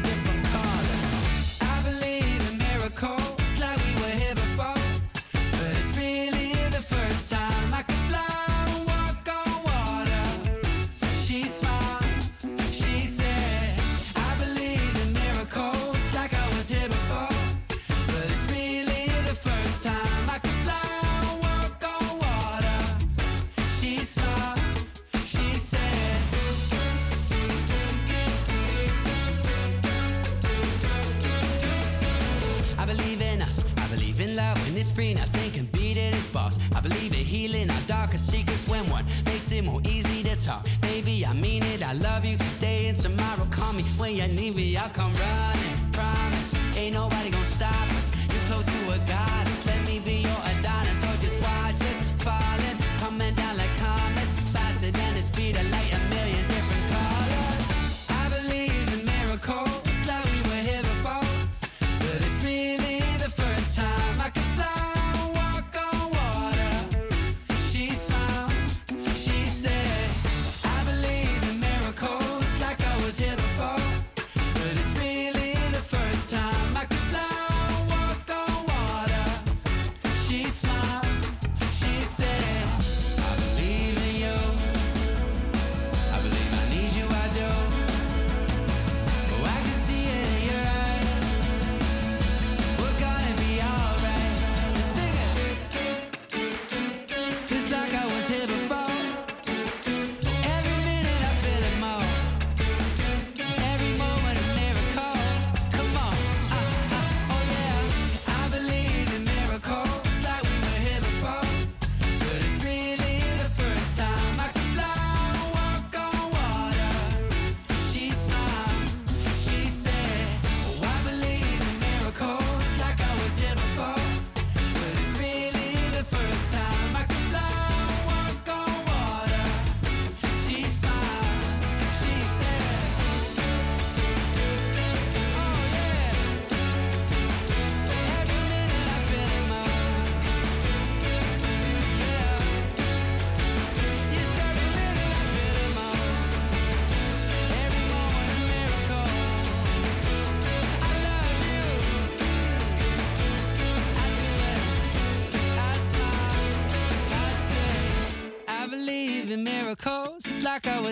[34.94, 35.14] free.
[35.14, 36.14] Nothing can beat it.
[36.14, 36.60] It's boss.
[36.76, 40.68] I believe in healing our darkest secrets when one makes it more easy to talk.
[40.82, 41.84] Baby, I mean it.
[41.84, 43.46] I love you today and tomorrow.
[43.52, 44.78] Call me when you need me.
[44.78, 45.91] I'll come running.
[45.91, 46.78] Promise.
[46.78, 48.12] Ain't nobody gonna stop us.
[48.34, 49.66] You close to a goddess.
[49.66, 51.04] Let me be your Adonis.
[51.04, 52.53] Or just watch us falling,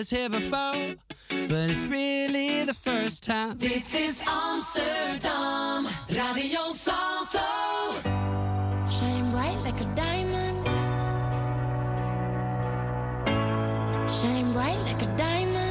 [0.02, 0.96] was here before,
[1.28, 3.56] but it's really the first time.
[3.56, 7.38] Dit is Amsterdam, Radio Salto.
[8.88, 10.66] Shine bright like a diamond.
[14.10, 15.61] Shine bright like a diamond.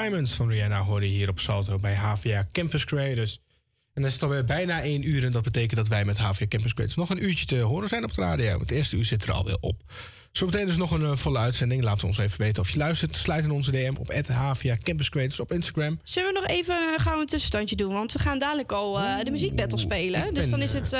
[0.00, 3.40] Diamonds van Rihanna hoorde je hier op Salto bij HVA Campus Creators.
[3.92, 6.74] En dan is alweer bijna één uur en dat betekent dat wij met HVA Campus
[6.74, 8.58] Creators nog een uurtje te horen zijn op de radio.
[8.58, 9.82] Het eerste uur zit er alweer op.
[10.36, 11.82] Zometeen dus nog een eh, volle uitzending.
[11.82, 13.16] Laat ons even weten of je luistert.
[13.16, 15.98] Sluit in onze DM op HVA Campus Creators op Instagram.
[16.02, 17.92] Zullen we nog even eh, gauw een tussenstandje doen?
[17.92, 20.34] Want we gaan dadelijk al eh, de muziekbattle spelen.
[20.34, 20.96] Dus dan, is het,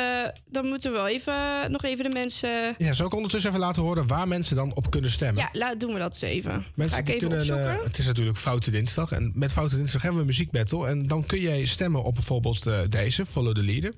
[0.50, 1.34] dan moeten we wel even,
[1.68, 2.74] nog even de mensen...
[2.78, 5.42] Ja, zal ik ondertussen even laten horen waar mensen dan op kunnen stemmen?
[5.42, 6.52] Ja, laat, doen we dat eens even.
[6.52, 9.12] Ga Mensen ik die even kunnen, het is natuurlijk Foute Dinsdag.
[9.12, 10.86] En met Foute Dinsdag hebben we een muziekbattle.
[10.86, 13.92] En dan kun jij stemmen op bijvoorbeeld deze, Follow the Leader.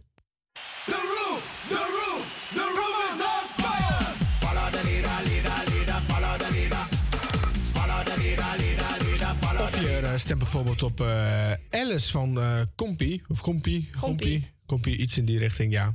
[10.16, 13.22] Eh, stemt bijvoorbeeld op eh, Alice van eh Compie.
[13.28, 13.90] Of Compie.
[14.00, 14.50] Compie.
[14.66, 15.94] Compie, iets in die richting, ja.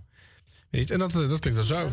[0.70, 0.92] Weet niet.
[0.92, 1.76] En dat, dat klinkt dan zo.
[1.76, 1.90] Oh,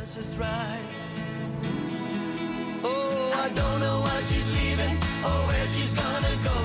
[3.45, 6.59] I don't know why she's leaving or where she's gonna go.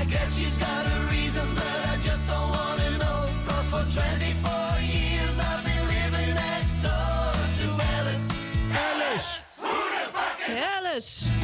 [0.00, 3.20] I guess she's got her reasons, but I just don't wanna know.
[3.46, 8.26] Cause for 24 years I've been living next door to Alice.
[8.88, 9.28] Alice!
[9.56, 11.39] Who the fuck is Ja, dus.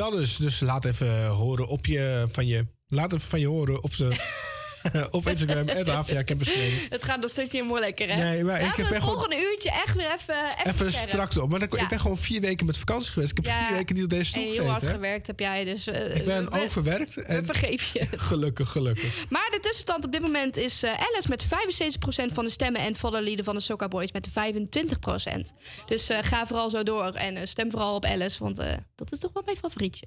[0.00, 0.36] Dat dus.
[0.36, 2.66] Dus laat even horen op je, van je...
[2.88, 4.04] Laat even van je horen op, ze,
[5.10, 5.68] op Instagram.
[5.78, 6.86] Het Havia Campus Creators.
[6.88, 8.16] Het gaat nog steeds niet helemaal lekker, hè?
[8.22, 10.34] Nee, maar ik heb het echt gewoon- volgende uurtje echt weer even,
[10.66, 11.50] even, Even straks op.
[11.50, 11.82] Maar dan, Ja.
[11.82, 13.30] ik ben gewoon vier weken met vakantie geweest.
[13.38, 14.88] Ik heb vier weken niet op deze stoel En heel hard gezeten.
[14.88, 14.94] hè.
[15.04, 15.86] gewerkt heb jij, dus...
[15.86, 17.14] eh, Ik ben we- overwerkt.
[17.14, 18.06] We En vergeef je.
[18.30, 19.26] gelukkig, gelukkig.
[19.28, 22.80] Maar de tussenstand op dit moment is eh, Alice met 75% van de stemmen...
[22.80, 24.32] en Follow van de Soca Boys met 25%.
[25.86, 28.38] Dus eh, ga vooral zo door en stem vooral op Alice...
[28.42, 28.56] want
[28.94, 30.06] dat is toch wel mijn favorietje.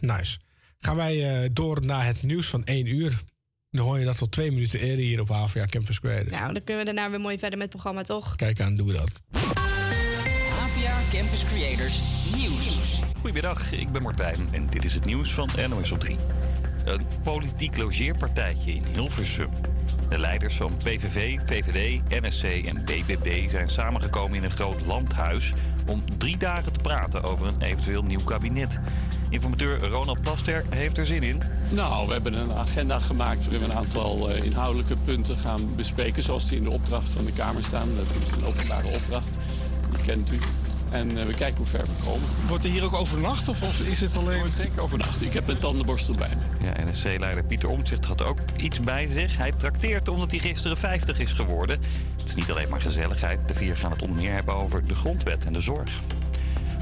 [0.00, 0.38] Nice.
[0.78, 3.18] Gaan wij door naar het nieuws van één uur.
[3.72, 6.36] Dan hoor je dat wel twee minuten eerder hier op Havia Campus Creators.
[6.36, 8.36] Nou, dan kunnen we daarna weer mooi verder met het programma, toch?
[8.36, 9.22] Kijk aan, doen we dat.
[9.32, 12.00] APA Campus Creators
[12.34, 13.00] Nieuws.
[13.18, 16.16] Goedemiddag, ik ben Martijn en dit is het nieuws van NOS op 3.
[16.84, 19.50] Een politiek logeerpartijtje in Hilversum.
[20.08, 25.52] De leiders van PVV, VVD, NSC en BBB zijn samengekomen in een groot landhuis
[25.86, 28.78] om drie dagen te praten over een eventueel nieuw kabinet.
[29.28, 31.42] Informateur Ronald Plasterk heeft er zin in.
[31.68, 36.22] Nou, we hebben een agenda gemaakt waarin we een aantal eh, inhoudelijke punten gaan bespreken.
[36.22, 37.88] Zoals die in de opdracht van de Kamer staan.
[37.96, 39.28] Dat is een openbare opdracht.
[39.90, 40.38] Die kent u.
[40.92, 42.28] En eh, we kijken hoe ver we komen.
[42.46, 44.38] Wordt er hier ook overnacht of, of is het alleen...
[44.38, 45.22] Wordt zeker overnacht.
[45.22, 46.66] Ik heb een tandenborstel bij me.
[46.66, 49.36] Ja, NSC-leider Pieter Omtzigt had ook iets bij zich.
[49.36, 51.80] Hij trakteert omdat hij gisteren 50 is geworden.
[52.16, 53.48] Het is niet alleen maar gezelligheid.
[53.48, 56.00] De vier gaan het onder meer hebben over de grondwet en de zorg.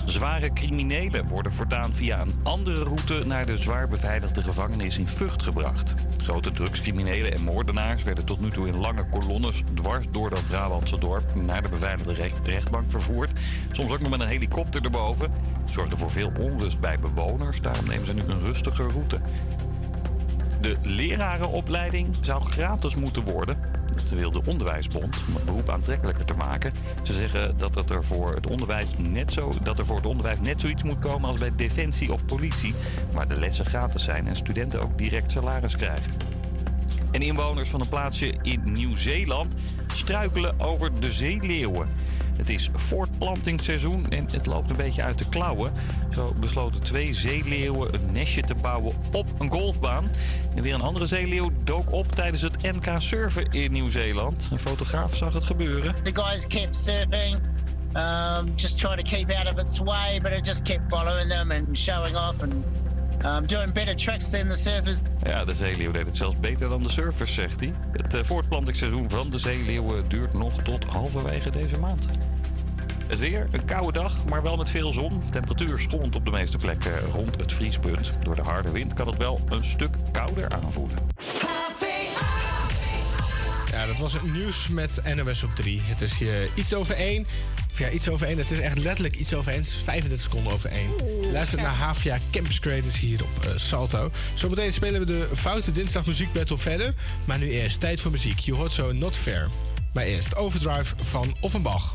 [0.07, 5.42] Zware criminelen worden voortaan via een andere route naar de zwaar beveiligde gevangenis in Vught
[5.42, 5.94] gebracht.
[6.16, 10.98] Grote drugscriminelen en moordenaars werden tot nu toe in lange kolonnes dwars door dat Brabantse
[10.98, 13.30] dorp naar de beveiligde recht- rechtbank vervoerd.
[13.72, 15.32] Soms ook nog met een helikopter erboven.
[15.64, 19.20] Zorgde voor veel onrust bij bewoners, daarom nemen ze nu een rustige route.
[20.61, 23.57] De lerarenopleiding zou gratis moeten worden.
[23.95, 26.72] Dat wil de Onderwijsbond om het beroep aantrekkelijker te maken.
[27.03, 30.61] Ze zeggen dat, er, voor het onderwijs net zo, dat er voor het onderwijs net
[30.61, 32.74] zoiets moet komen als bij defensie of politie.
[33.12, 36.12] Waar de lessen gratis zijn en studenten ook direct salaris krijgen.
[37.11, 39.55] En inwoners van een plaatsje in Nieuw-Zeeland
[39.93, 41.88] struikelen over de zeeleeuwen.
[42.36, 45.72] Het is voortplantingsseizoen en het loopt een beetje uit de klauwen.
[46.10, 50.08] Zo besloten twee zeeleeuwen een nestje te bouwen op een golfbaan.
[50.54, 54.48] En weer een andere zeeleeuw dook op tijdens het NK surfen in Nieuw-Zeeland.
[54.50, 55.94] Een fotograaf zag het gebeuren.
[56.02, 57.38] The guys kept surfing,
[57.94, 61.50] um, just trying to keep out of its way, but it just kept following them
[61.50, 62.54] and showing off and
[63.24, 64.98] um, doing better tricks than the surfers.
[65.22, 67.72] Ja, de zeeleeuw deed het zelfs beter dan de surfers, zegt hij.
[67.92, 72.06] Het eh, voortplantingsseizoen van de zeeleeuwen duurt nog tot halverwege deze maand.
[73.06, 75.22] Het weer, een koude dag, maar wel met veel zon.
[75.30, 78.12] Temperatuur schommelt op de meeste plekken rond het vriespunt.
[78.22, 80.98] Door de harde wind kan het wel een stuk kouder aanvoelen.
[83.70, 85.80] Ja, dat was het nieuws met NOS op 3.
[85.84, 87.26] Het is hier iets over 1.
[87.72, 88.38] Of ja, iets over 1.
[88.38, 89.60] Het is echt letterlijk iets over 1.
[89.60, 90.90] Het is 35 seconden over 1.
[91.32, 94.10] Luister naar Havia Campus Creators hier op eh, Salto.
[94.34, 96.94] Zometeen spelen we de Foute Dinsdag Muziek Battle verder.
[97.26, 98.38] Maar nu eerst tijd voor muziek.
[98.38, 99.48] Je hoort zo Not Fair.
[99.92, 101.94] Maar eerst Overdrive van Offenbach.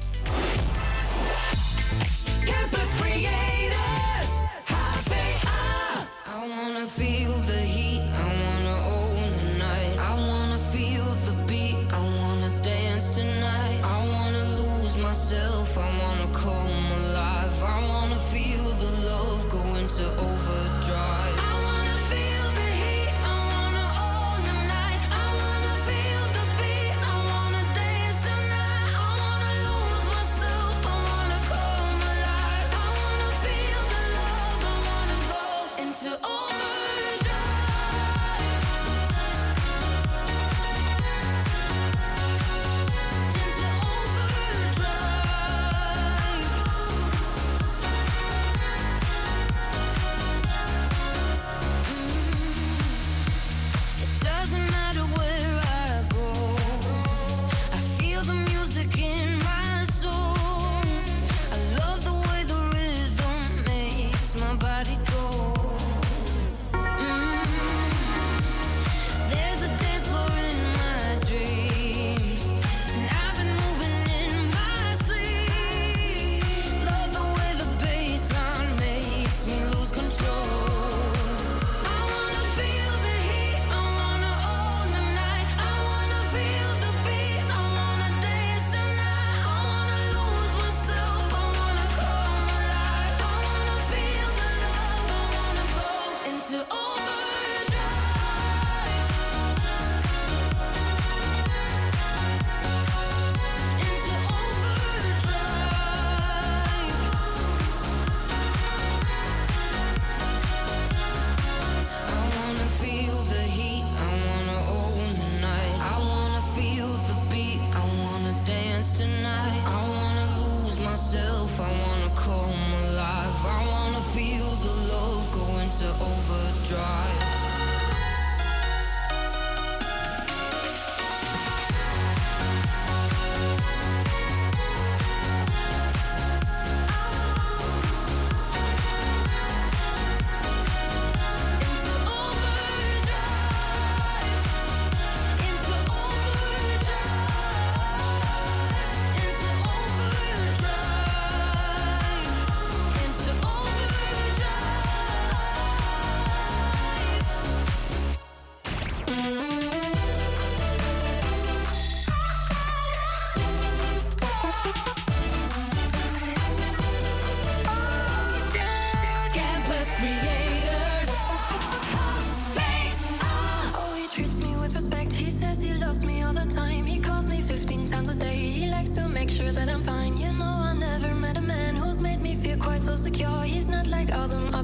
[176.46, 176.86] the time.
[176.86, 178.36] He calls me 15 times a day.
[178.36, 180.18] He likes to make sure that I'm fine.
[180.18, 183.44] You know, I never met a man who's made me feel quite so secure.
[183.44, 184.55] He's not like all them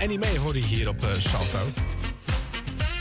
[0.00, 1.58] Annie Mae hoor je hier op eh, Salto.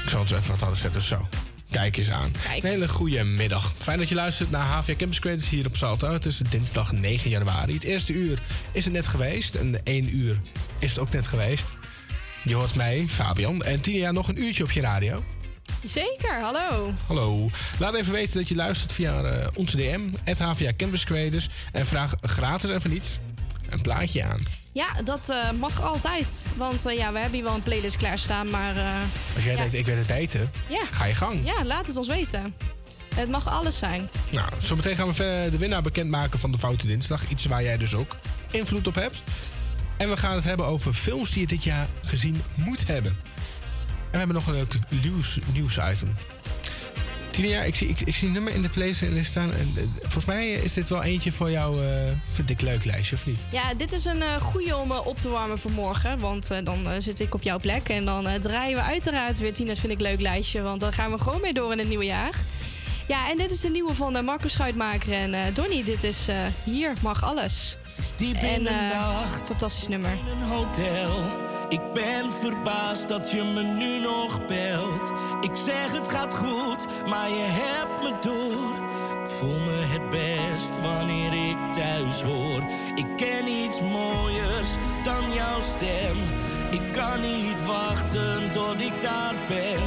[0.04, 1.28] Ik zal het even wat harder zetten, zo.
[1.72, 2.32] Kijk eens aan.
[2.56, 3.74] Een hele goede middag.
[3.78, 6.14] Fijn dat je luistert naar HVA Campus Creators hier op Salto.
[6.14, 7.74] Het is dinsdag 9 januari.
[7.74, 8.40] Het eerste uur
[8.72, 9.56] is het net geweest.
[9.56, 10.42] En 1 uur
[10.80, 11.74] is het ook net geweest.
[12.44, 13.64] Je hoort mij, Fabian.
[13.64, 15.24] En Tia, nog een uurtje op je radio.
[15.86, 16.94] Zeker, hallo.
[17.08, 17.50] Hallo.
[17.80, 21.50] Laat even weten dat je luistert via eh, onze DM, het HVA Campus Creators.
[21.72, 23.18] En vraag gratis even niets
[23.70, 24.44] een plaatje aan.
[24.72, 26.39] Ja, dat eh, mag altijd.
[26.60, 28.76] Want eh, ja, we hebben hier wel een playlist klaarstaan, maar...
[28.76, 28.84] eh,
[29.36, 29.60] Als jij ja.
[29.60, 30.86] denkt, ik weet het weten, Ja.
[30.92, 31.40] ga je gang.
[31.46, 32.54] Ja, laat het ons weten.
[33.16, 34.10] Het mag alles zijn.
[34.30, 37.30] Nou, zometeen gaan we verder de winnaar bekendmaken van de Foute Dinsdag.
[37.30, 38.16] Iets waar jij dus ook
[38.52, 39.24] invloed op hebt.
[39.98, 43.12] En we gaan het hebben over films die je dit jaar gezien moet hebben.
[43.12, 46.16] En we hebben nog een leuk nieuws, nieuwsitem.
[47.32, 49.54] Tinia, ik zie, ik, zie een nummer in de playlist staan.
[49.54, 49.60] Eh,
[50.02, 51.92] volgens mij is dit wel eentje voor jou, eh,
[52.34, 53.40] vind ik leuk lijstje, of niet?
[53.52, 56.20] Ja, dit is een eh goede om op te warmen voor morgen.
[56.20, 57.90] Want dan zit ik op jouw plek.
[57.90, 60.62] En dan draaien we uiteraard weer Tina's Vind ik Leuk lijstje.
[60.62, 62.34] Want dan gaan we gewoon mee door in het nieuwe jaar.
[63.08, 65.84] Ja, en dit is de nieuwe van uh, Marco Schuitmaker en Donny.
[65.84, 66.28] Dit is
[66.64, 67.78] Hier mag alles.
[68.16, 69.46] Diep in de eh, nacht.
[69.46, 70.12] fantastisch nummer.
[70.12, 71.24] in een hotel.
[71.70, 75.14] Ik ben verbaasd dat je me nu nog belt.
[75.42, 78.88] Ik zeg het gaat goed, maar je hebt me door.
[79.24, 82.64] Ik voel me het best wanneer ik thuis hoor.
[82.96, 84.70] Ik ken iets mooiers
[85.04, 86.18] dan jouw stem.
[86.72, 89.82] Ik kan niet wachten tot ik daar ben.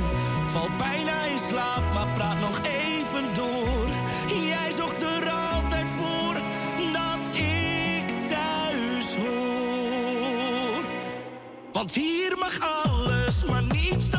[0.47, 3.92] Val bijna in slaap, maar praat nog even door.
[11.83, 14.11] Want hier mag alles, maar niets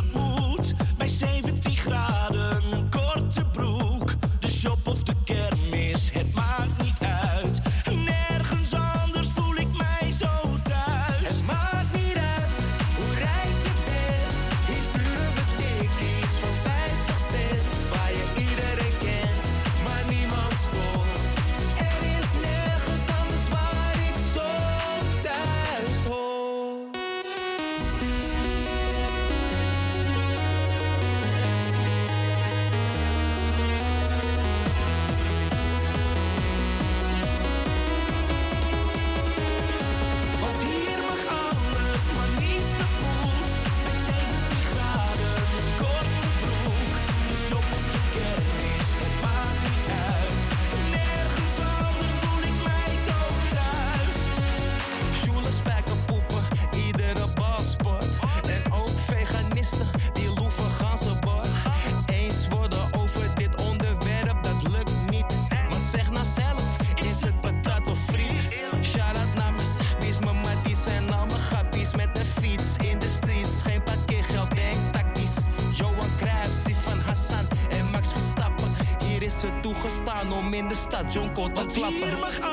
[81.43, 81.97] te Want klappen.
[81.97, 82.52] hier mag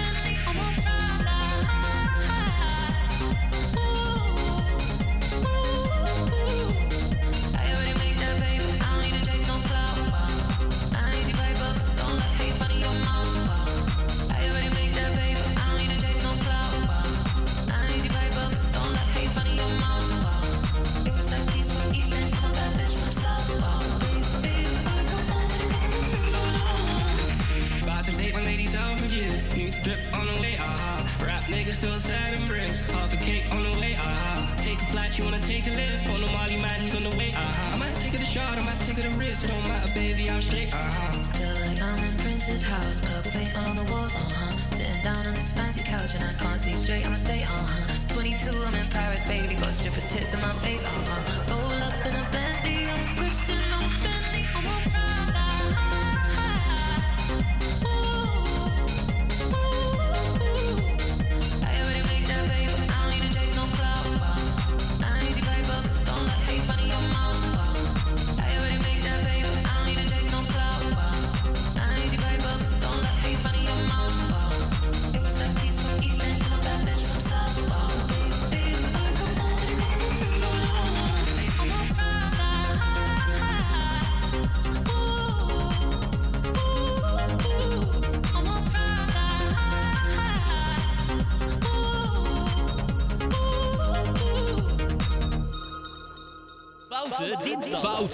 [29.93, 30.97] drip on the way, ah.
[31.23, 32.81] Rap niggas still and bricks.
[32.91, 34.55] Half a cake on the way, ah.
[34.57, 36.09] Take a flight, you wanna take a lift.
[36.09, 37.73] On the Molly man, he's on the way, ah.
[37.73, 39.45] I might take it a shot, I might take it a risk.
[39.45, 41.11] It don't matter, baby, I'm straight, ah.
[41.35, 44.55] Feel like I'm in Prince's house, purple paint all on the walls, uh huh.
[44.77, 48.13] Sitting down on this fancy couch and I can't see straight, I'ma stay, uh huh.
[48.15, 51.51] 22, I'm in Paris, baby, got strippers' tits in my face, uh huh.
[51.51, 52.50] Roll up in a Bentley,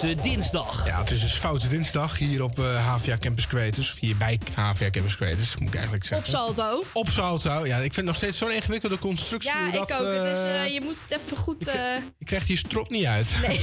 [0.08, 0.86] Foute dinsdag.
[0.86, 3.92] Ja, het is dus Foute Dinsdag hier op eh HVA Campus Creators.
[3.92, 6.30] Of hier bij HVA Campus Creators, moet ik eigenlijk Op zeggen.
[6.30, 6.82] Salto.
[6.92, 7.66] Op Salto.
[7.66, 9.50] Ja, ik vind het nog steeds zo'n ingewikkelde constructie.
[9.50, 10.14] Ja, ik dat, ook.
[10.14, 11.66] Het is, eh, eh, je moet het even goed...
[11.66, 11.74] eh,
[12.18, 13.30] Je krijgt die strot niet uit.
[13.46, 13.60] Nee.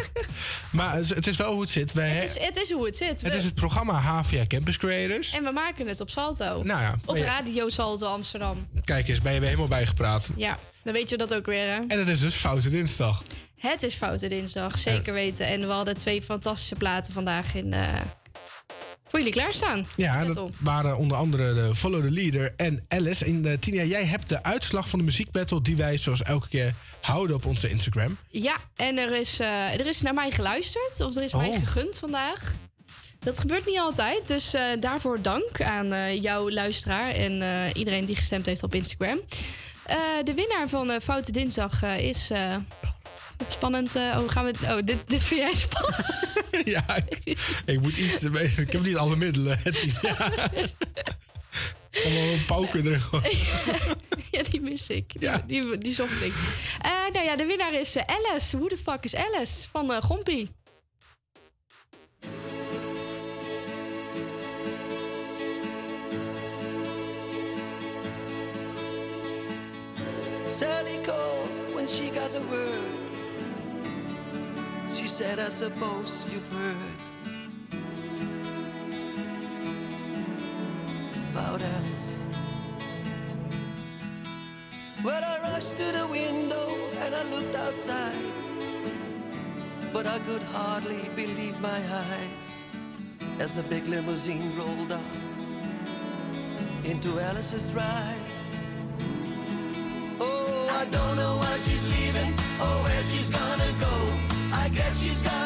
[0.78, 1.92] maar het is wel hoe het zit.
[1.92, 3.08] Wij, het, is, het is hoe het zit.
[3.08, 5.32] het We- is het programma HVA Campus Creators.
[5.32, 6.62] En we maken het op Salto.
[6.62, 7.16] Nou ja, Op.
[7.16, 8.66] Radio Salto Amsterdam.
[8.84, 10.30] Kijk eens, ben je weer helemaal bijgepraat.
[10.36, 11.80] Ja, dan weet je dat ook weer, hè?
[11.88, 13.22] En het is dus Foute Dinsdag.
[13.56, 15.46] Het is Foute Dinsdag, zeker weten.
[15.46, 18.00] En we hadden twee fantastische platen vandaag in, eh,
[19.08, 19.86] voor jullie klaarstaan.
[19.96, 23.24] Ja, Let dat waren onder andere de Follow the Leader en Alice.
[23.24, 26.74] En eh, Tina, jij hebt de uitslag van de muziekbattle die wij zoals elke keer
[27.00, 28.18] houden op onze Instagram.
[28.28, 31.00] Ja, en er is, eh, er is naar mij geluisterd.
[31.00, 31.54] Of er is mij Oh.
[31.58, 32.52] gegund vandaag.
[33.18, 34.26] Dat gebeurt niet altijd.
[34.26, 37.42] Dus daarvoor dank aan eh, jouw luisteraar en
[37.74, 39.20] iedereen die gestemd heeft op Instagram.
[40.24, 42.30] De winnaar van Foute Dinsdag is
[43.48, 43.96] spannend.
[43.96, 44.52] Eh, oh, gaan we.
[44.62, 45.96] Oh, dit, dit vind jij spannend.
[46.74, 46.84] ja,
[47.64, 48.22] ik, moet iets.
[48.56, 49.58] Ik heb niet alle middelen.
[50.02, 50.30] ja.
[52.04, 53.24] Een pauken er gewoon.
[54.30, 55.12] ja, die mis ik.
[55.12, 55.42] Die, ja.
[55.46, 56.34] die, die, die zocht ik.
[56.82, 58.56] Eh, nou ja, de winnaar is eh, Alice.
[58.56, 60.50] Who the fuck is Alice van uh, Gompie?
[70.48, 73.05] Sally called when she got the word.
[74.96, 76.96] She said, I suppose you've heard
[81.32, 82.24] about Alice.
[85.04, 88.16] Well, I rushed to the window and I looked outside,
[89.92, 92.64] but I could hardly believe my eyes
[93.38, 95.12] as a big limousine rolled up
[96.84, 98.30] into Alice's drive.
[100.20, 102.32] Oh, I don't know why she's leaving
[102.64, 104.05] or where she's gonna go.
[104.76, 105.45] Guess she's gone.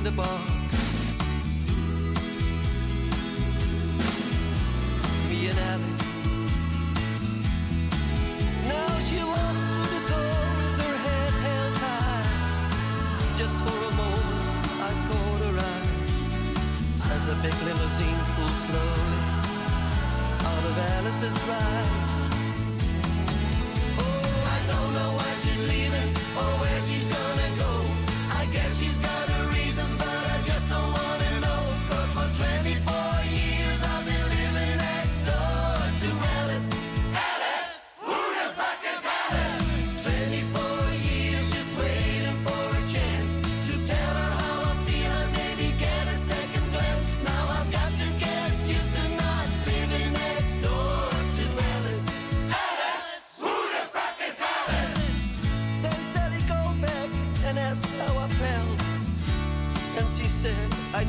[0.00, 0.40] in the bar.
[5.28, 6.00] Me and Alex.
[8.72, 12.24] Now she walks through the door with her head held high.
[13.40, 14.48] Just for a moment,
[14.88, 15.86] I caught her eye
[17.16, 19.22] as a big limousine pulled slowly
[20.50, 21.90] out of Alice's drive.
[24.00, 26.10] Oh, I don't know why she's leaving
[26.40, 27.79] or where she's gonna go.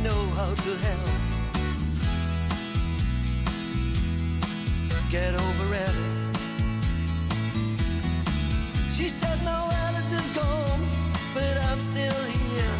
[0.04, 1.10] know how to help.
[5.12, 6.22] Get over Alice.
[8.96, 10.84] She said, No, Alice is gone,
[11.36, 12.76] but I'm still here.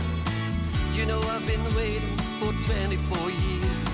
[0.96, 3.92] You know, I've been waiting for 24 years.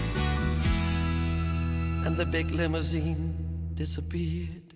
[2.06, 3.36] And the big limousine
[3.74, 4.74] disappeared.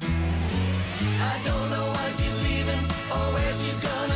[0.00, 2.84] I don't know why she's leaving
[3.14, 4.15] or where she's gonna.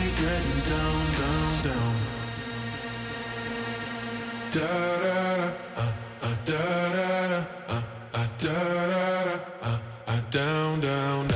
[0.00, 1.96] Getting down, down, down.
[4.50, 4.60] Da
[5.04, 5.86] da da,
[6.44, 6.62] da
[6.94, 7.80] da da,
[8.38, 8.54] da
[8.88, 11.33] da da, down, down, down,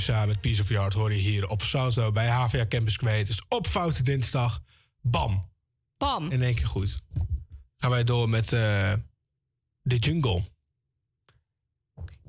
[0.00, 3.42] Medusa met Piece of Your Heart hoor je hier op Salto bij HVA Campus Creators
[3.48, 4.62] op Foute Dinsdag.
[5.00, 5.50] Bam.
[5.96, 6.30] Bam.
[6.30, 7.02] In één keer goed.
[7.76, 8.92] Gaan wij door met eh
[9.82, 10.44] The Jungle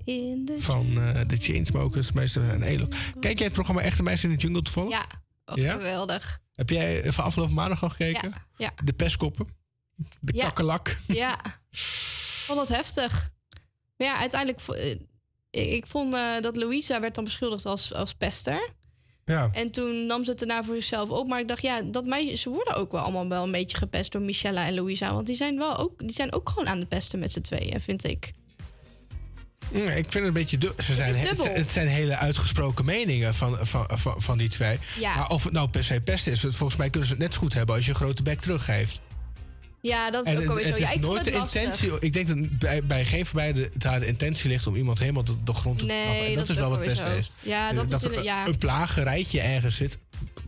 [0.03, 2.88] In de van eh de Chainsmokers, Meester en Elo.
[3.19, 4.91] Kijk jij het programma Echte Meisjes in de Jungle toevallig?
[4.91, 5.06] Ja,
[5.45, 5.73] oh, Ja?
[5.73, 6.39] geweldig.
[6.53, 8.30] Heb jij eh, van afgelopen maandag al gekeken?
[8.30, 8.72] Ja, ja.
[8.84, 9.48] De pestkoppen?
[10.19, 10.43] De Ja.
[10.43, 10.98] kakkelak?
[11.07, 11.39] Ja,
[11.69, 11.77] ik
[12.45, 13.31] vond dat heftig.
[13.98, 14.61] Maar ja, uiteindelijk...
[15.52, 18.69] ik, ik vond eh, dat Louisa werd dan beschuldigd als, als pester.
[19.26, 19.49] Ja.
[19.52, 21.28] En toen nam ze het daarna voor zichzelf op.
[21.28, 24.11] Maar ik dacht, ja, dat meisje, ze worden ook wel allemaal wel een beetje gepest
[24.11, 25.14] door Michella en Louisa.
[25.14, 27.82] Want die zijn, wel ook, die zijn ook gewoon aan het pesten met z'n tweeën,
[27.82, 28.32] vind ik.
[29.72, 30.57] Mm, ik vind het een beetje...
[30.78, 31.53] Ze zijn, het, dubbel.
[31.53, 34.80] het zijn hele uitgesproken meningen van, van, van, van die twee.
[34.99, 35.15] Ja.
[35.15, 36.40] Maar of het nou per se pest is...
[36.40, 38.99] volgens mij kunnen ze het net zo goed hebben als je een grote bek teruggeeft.
[39.82, 40.70] Ja, dat is ook alweer zo.
[40.70, 41.62] het Ja, is ik nooit de lastig.
[41.62, 41.91] intentie...
[41.99, 44.68] Ik denk dat bij, bij geen van beiden daar de intentie ligt...
[44.68, 46.26] om iemand helemaal de, de grond te Nee, trappen.
[46.26, 47.08] En dat dat, is wel wat zo.
[47.18, 47.32] is.
[47.41, 48.48] Ja, dat is er ja.
[48.48, 49.98] een plagerijtje ergens zit...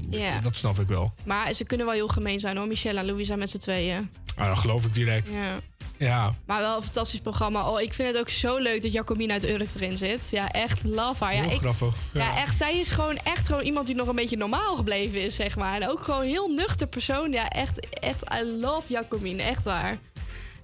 [0.09, 0.39] Ja.
[0.39, 1.13] Dat snap ik wel.
[1.23, 4.09] Maar ze kunnen wel heel gemeen zijn hoor, Michelle en Louisa met z'n tweeën.
[4.35, 5.29] Ah, dat geloof ik direct.
[5.29, 5.59] Ja.
[5.97, 6.35] Ja.
[6.45, 7.69] Maar wel een fantastisch programma.
[7.69, 10.27] Oh, ik vind het ook zo leuk dat Jacobine uit Urk erin zit.
[10.31, 11.35] Ja, echt love haar.
[11.35, 11.95] Ja, Heel ik, grappig.
[12.13, 12.37] Ja.
[12.37, 12.57] echt.
[12.57, 15.81] Zij is gewoon echt gewoon iemand die nog een beetje normaal gebleven is, zeg maar.
[15.81, 17.31] En ook gewoon een heel nuchter persoon.
[17.31, 19.43] Ja, echt, echt, I love Jacobine.
[19.43, 19.97] Echt waar.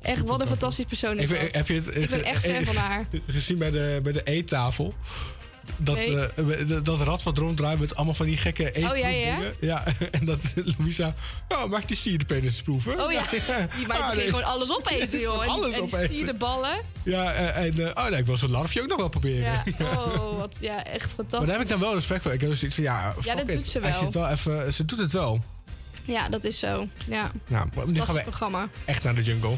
[0.01, 3.05] Echt, wat een fantastisch persoon is heb je het, Ik ben echt fan van haar.
[3.27, 4.93] Gezien bij de, bij de eettafel.
[5.77, 6.17] Dat, Nee.
[6.19, 9.11] eh, dat- rad wat ronddraait met allemaal van die gekke eetproefdingen.
[9.19, 9.51] ja, ja?
[9.59, 9.83] ja.
[10.19, 10.39] En dat
[10.77, 11.13] Louisa...
[11.47, 13.03] Oh, mag die sierpenis proeven?
[13.05, 13.23] Oh ja,
[13.77, 14.25] die meid Ah, nee.
[14.25, 15.43] gewoon alles opeten, joh.
[15.43, 16.07] En Alles en opeten.
[16.09, 16.77] stierde ballen.
[17.03, 17.79] Ja, eh, en...
[17.79, 19.63] eh, oh, nee, ik wil zo'n larfje ook nog wel proberen.
[19.77, 21.47] Ja, oh, wat, ja, echt Maar fantastisch.
[21.47, 22.33] daar heb ik dan wel respect voor.
[22.33, 23.53] Ik heb dus zoiets van, ja, fuck dat it.
[23.53, 24.03] doet ze Als je wel.
[24.03, 25.39] het wel even, ze doet het wel.
[26.05, 26.87] Ja, dat is zo.
[27.07, 28.69] Ja, Nou, maar nu gaan we programma.
[28.85, 29.55] echt naar de jungle.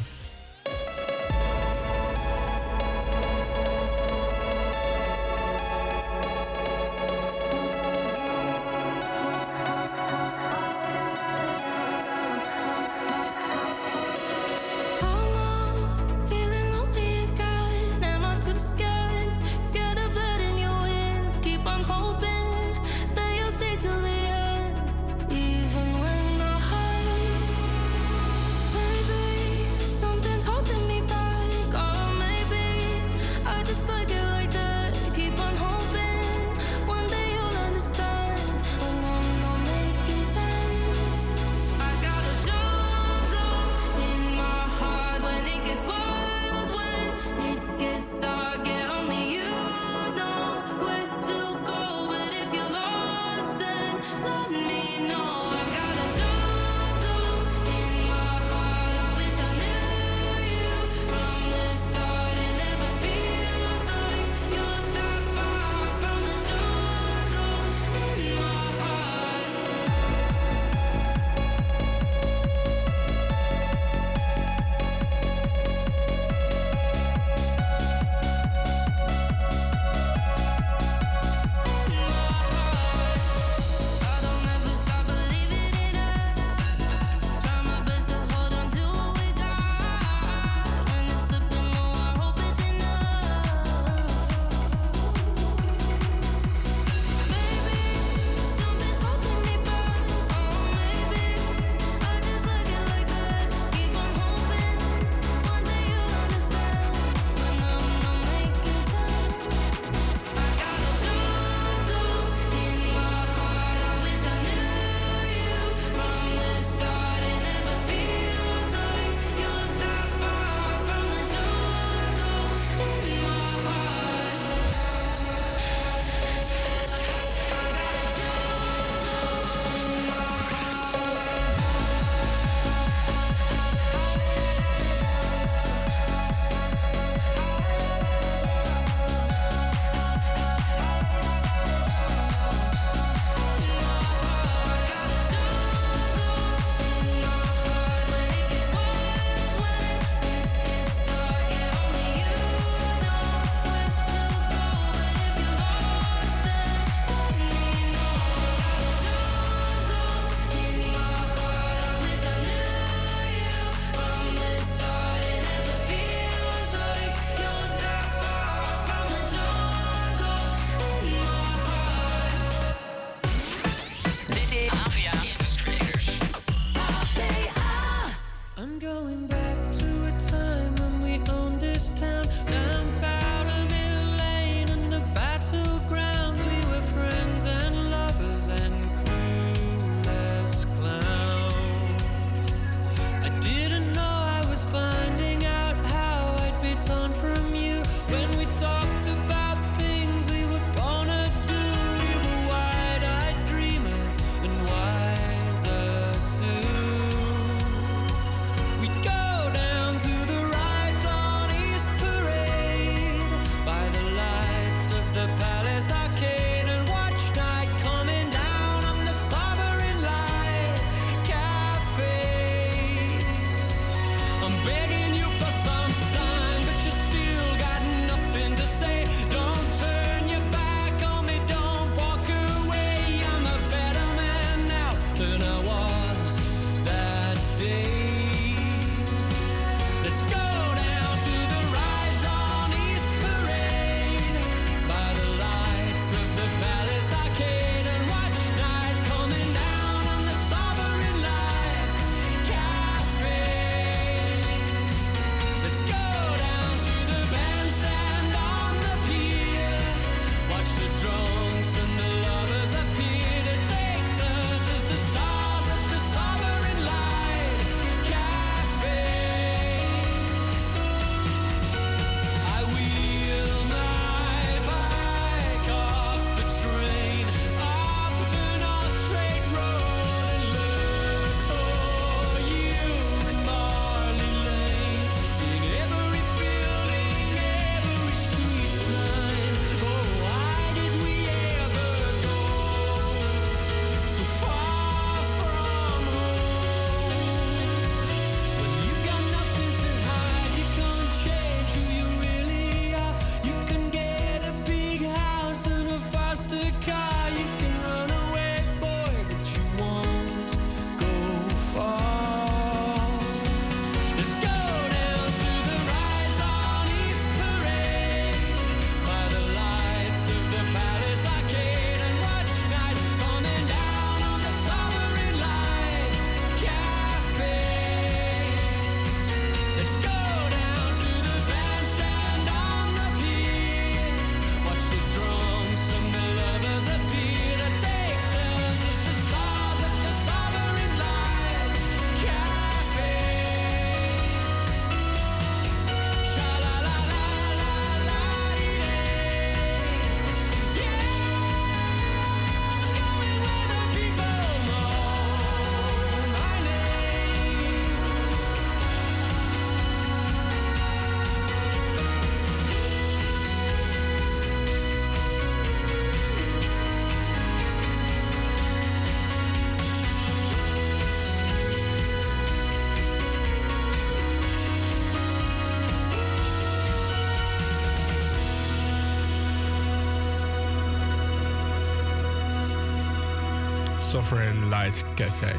[384.22, 385.52] Sovereign Light Café.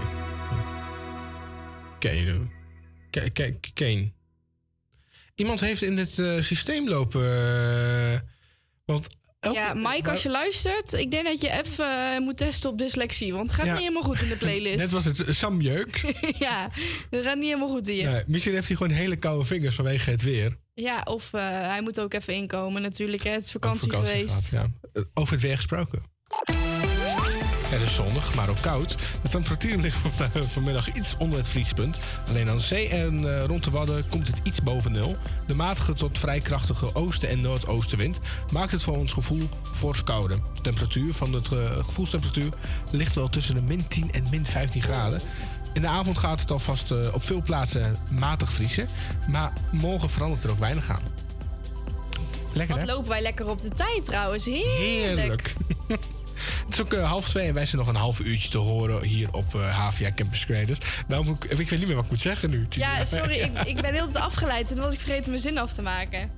[1.99, 2.49] Kane.
[3.11, 4.13] K- K- Kane.
[5.35, 7.23] Iemand heeft in het eh, systeem lopen.
[7.23, 8.21] eh,
[8.85, 9.07] want
[9.41, 12.79] elke- Ja, Mike, als je luistert, ik denk dat je even eh, moet testen op
[12.79, 13.33] dyslexie.
[13.35, 13.73] Want het gaat Ja.
[13.73, 14.77] niet helemaal goed in de playlist.
[14.79, 16.15] Net was het Sam Jeuk.
[16.39, 16.71] ja,
[17.11, 18.11] het gaat niet helemaal goed hier.
[18.11, 20.57] Nee, misschien heeft hij gewoon hele koude vingers vanwege het weer.
[20.75, 23.23] Ja, of hij moet ook even inkomen natuurlijk.
[23.23, 23.31] Hè.
[23.31, 24.51] Het is vakantie, geweest.
[24.51, 24.71] ja.
[25.15, 26.11] Over het weer gesproken.
[27.73, 28.97] Het is zonnig, maar ook koud.
[29.23, 31.99] De temperatuur ligt eh, vanmiddag iets onder het vriespunt.
[32.29, 35.17] Alleen aan zee en eh, rond de Wadden komt het iets boven nul.
[35.47, 38.21] De matige tot vrij krachtige oosten- en noordoostenwind
[38.53, 40.39] maakt het voor ons gevoel fors kouder.
[40.55, 41.41] De temperatuur van de
[41.83, 42.53] gevoelstemperatuur
[42.91, 45.21] ligt wel tussen de min 10 en min 15 graden.
[45.73, 48.89] In de avond gaat het alvast eh, op veel plaatsen matig vriezen.
[49.31, 51.03] Maar morgen verandert er ook weinig aan.
[52.53, 52.93] Lekker Wat hè?
[52.93, 54.45] lopen wij lekker op de tijd trouwens.
[54.45, 54.77] Heerlijk.
[54.79, 55.55] Heerlijk.
[56.65, 59.03] Het is ook eh, half twee en wij zijn nog een half uurtje te horen
[59.05, 60.79] hier op eh HVA Campus Creators.
[61.07, 62.67] Nou, moet ik, ik weet niet meer wat ik moet zeggen nu.
[62.71, 65.73] Ja, sorry, ik, ik ben heel tijd afgeleid en was ik vergeten mijn zin af
[65.73, 66.31] te maken.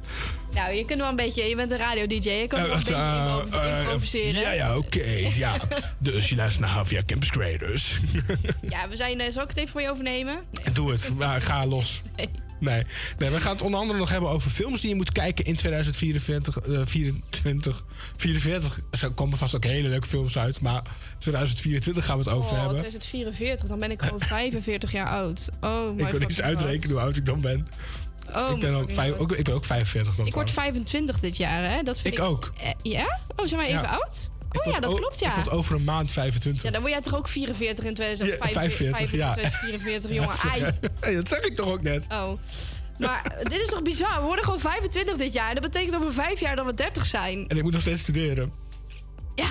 [0.54, 2.94] Nou, je kunt wel een beetje, je bent een radio-dj, je kan wel een beetje
[2.94, 4.40] Eh, impro- eh, improviseren.
[4.40, 5.04] Ja, ja, oké.
[5.34, 5.56] ja.
[5.98, 8.00] Dus je luistert naar HVA Campus Creators.
[8.68, 10.38] Ja, we zijn, eh, zal ik het even voor je overnemen?
[10.72, 12.02] Doe het, maar ga los.
[12.16, 12.28] Nee.
[12.60, 12.84] Nee.
[13.18, 15.56] nee, we gaan het onder andere nog hebben over films die je moet kijken in
[15.56, 16.56] 2044.
[16.58, 17.84] eh 24,
[18.16, 20.82] 44 er komen vast ook hele leuke films uit, maar
[21.18, 22.78] 2024 gaan we het over oh, hebben.
[22.78, 25.48] 2044, dan ben ik gewoon 45 jaar oud.
[25.60, 27.66] Oh, my Ik wil eens uitrekenen hoe oud ik dan ben.
[28.36, 30.80] Oh, ik, ben ook vijf, ook, ik ben ook 45 dan Ik word trouwens.
[30.80, 31.82] 25 dit jaar, hè?
[31.82, 32.52] Dat vind Ik ook.
[32.60, 33.18] Eh, ja?
[33.36, 33.88] Oh, zijn wij even Ja.
[33.88, 34.30] oud?
[34.62, 35.34] Oh ja, dat o- klopt, ja.
[35.34, 36.62] Word over een maand 25.
[36.62, 39.32] Ja, dan word jij toch ook 44 in 2045, Ja, 45, ja.
[39.32, 40.36] 2044, jongen.
[40.38, 40.72] Ai.
[41.00, 42.06] Hey, dat zeg ik toch ook net.
[42.08, 42.32] Oh.
[42.98, 44.20] Maar dit is toch bizar?
[44.20, 45.54] We worden gewoon 25 dit jaar.
[45.54, 47.48] Dat betekent over vijf jaar dat we 30 zijn.
[47.48, 48.52] En ik moet nog steeds studeren.
[49.34, 49.46] Ja,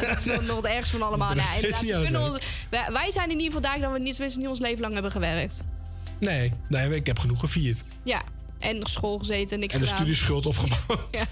[0.08, 1.30] dat is nog, nog het van allemaal.
[1.30, 4.48] Inderdaad, we kunnen ons, wij, wij zijn in ieder geval daar dat we niet, niet
[4.48, 5.62] ons leven lang hebben gewerkt.
[6.18, 7.82] Nee, nee, ik heb genoeg gevierd.
[8.04, 8.22] Ja,
[8.60, 10.00] en nog school gezeten en niks En de gedaan.
[10.00, 11.00] studieschuld opgebouwd.
[11.10, 11.24] Ja.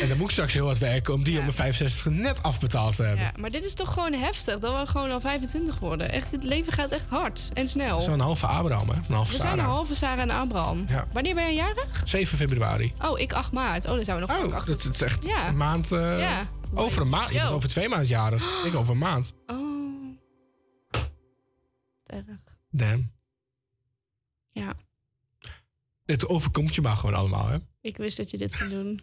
[0.00, 2.96] En dan moet ik straks heel hard werken om die op mijn 65 net afbetaald
[2.96, 3.24] te hebben.
[3.24, 6.10] Ja, maar dit is toch gewoon heftig dat we gewoon al 25 worden.
[6.12, 8.00] Echt, het leven gaat echt hard en snel.
[8.00, 8.94] Zo'n halve Abraham, hè?
[8.96, 10.84] Een halve we zijn een halve Sarah en Abraham.
[10.88, 11.06] Ja.
[11.12, 12.02] Wanneer ben je jarig?
[12.04, 12.92] 7 februari.
[13.04, 13.84] Oh, ik 8 maart.
[13.86, 14.76] Oh, dan zijn we nog Oh, achter.
[14.90, 15.48] is echt Ja.
[15.48, 15.92] een maand.
[15.92, 16.46] eh, Ja.
[16.74, 17.32] Over een maand.
[17.32, 17.50] Yo.
[17.50, 18.44] over twee maanden jarig.
[18.66, 19.32] Ik over een maand.
[19.46, 19.56] Oh.
[22.06, 22.24] Erg.
[22.70, 23.12] Damn.
[24.52, 24.72] Ja,
[26.06, 27.56] Het overkomt je maar gewoon allemaal, hè?
[27.80, 29.00] ik wist dat je dit ging doen.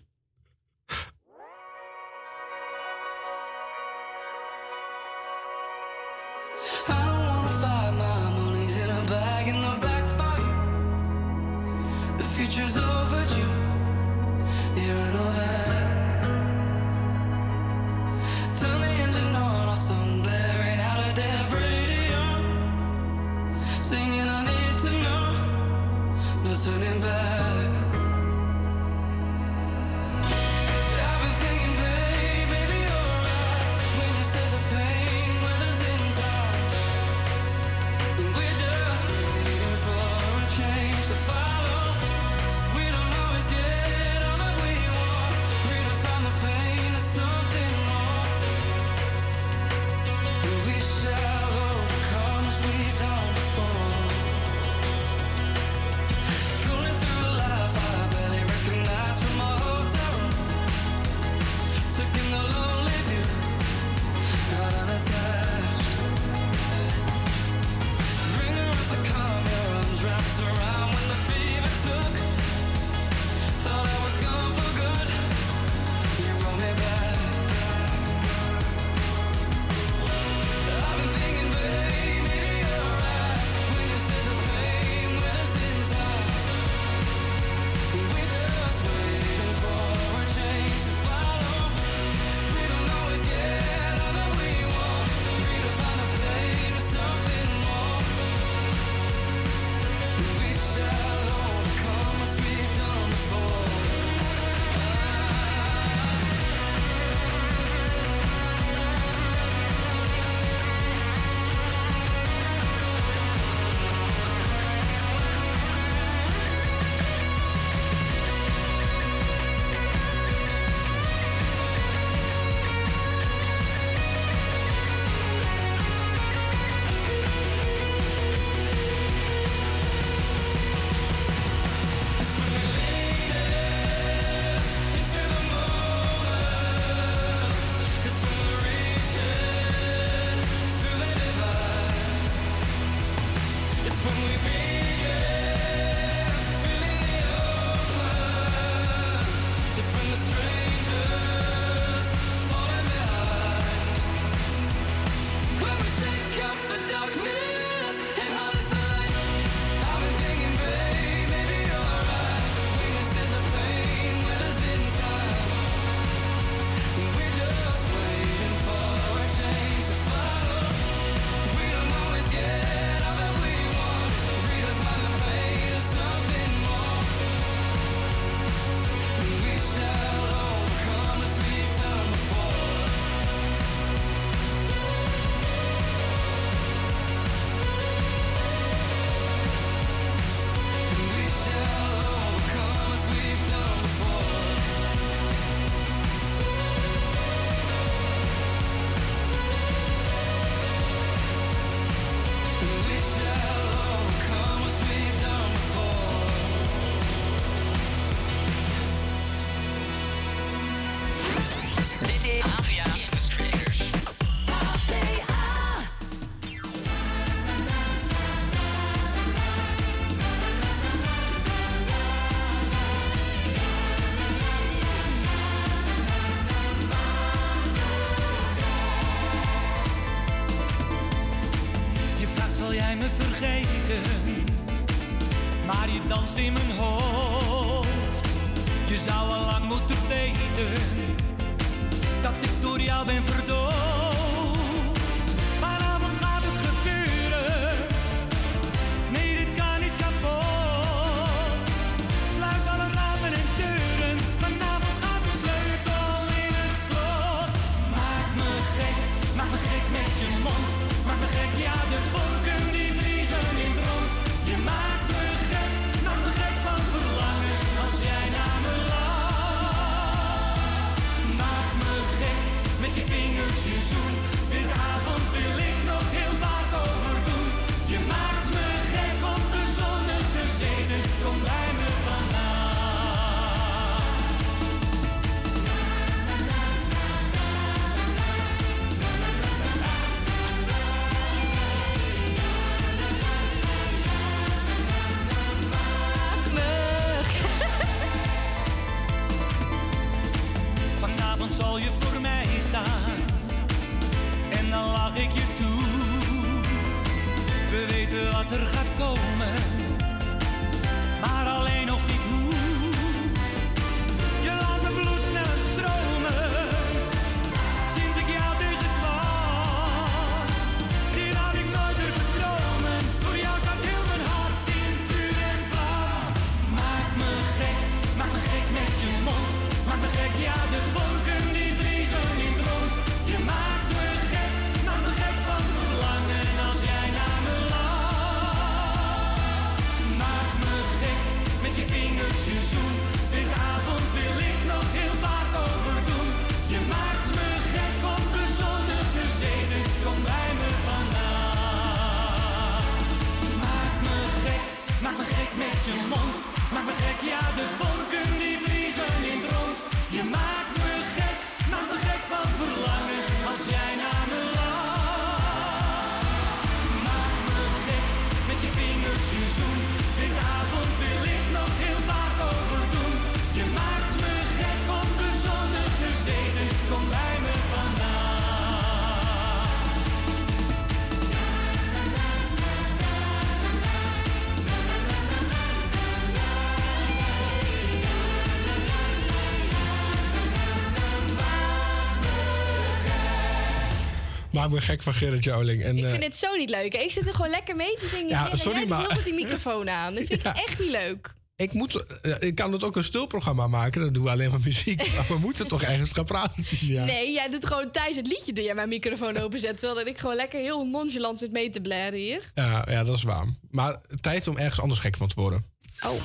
[394.69, 395.83] maak gek van Gerrit Joling.
[395.83, 396.93] En, ik eh, vind het zo niet leuk.
[396.93, 398.29] Ik zit er gewoon lekker mee te zingen.
[398.29, 399.09] Ja, sorry, jij maar...
[399.09, 400.13] het die microfoon aan.
[400.13, 401.35] Dat vind ik echt niet leuk.
[401.55, 404.01] Ik, moet, eh, ik kan het ook een stilprogramma maken.
[404.01, 405.07] Dan doen we alleen maar muziek.
[405.15, 407.03] Maar we moeten toch ergens gaan praten, Tina?
[407.05, 409.77] Nee, jij doet gewoon tijdens het liedje dat jij mijn microfoon openzet.
[409.79, 412.51] Terwijl ik gewoon lekker heel nonchalant zit mee te blaren hier.
[412.55, 413.45] Ja, ja, dat is waar.
[413.69, 415.65] Maar tijd om ergens anders gek van te worden.
[416.05, 416.21] Oh.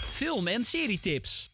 [0.00, 1.50] Film- en serie tips.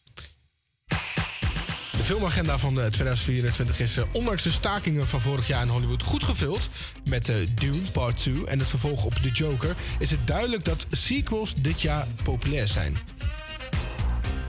[2.02, 6.02] De filmagenda van eh, 2024 is eh, ondanks de stakingen van vorig jaar in Hollywood
[6.02, 6.68] goed gevuld.
[7.08, 10.86] Met uh, Dune Part 2 en het vervolg op The Joker is het duidelijk dat
[10.90, 12.96] sequels dit jaar populair zijn.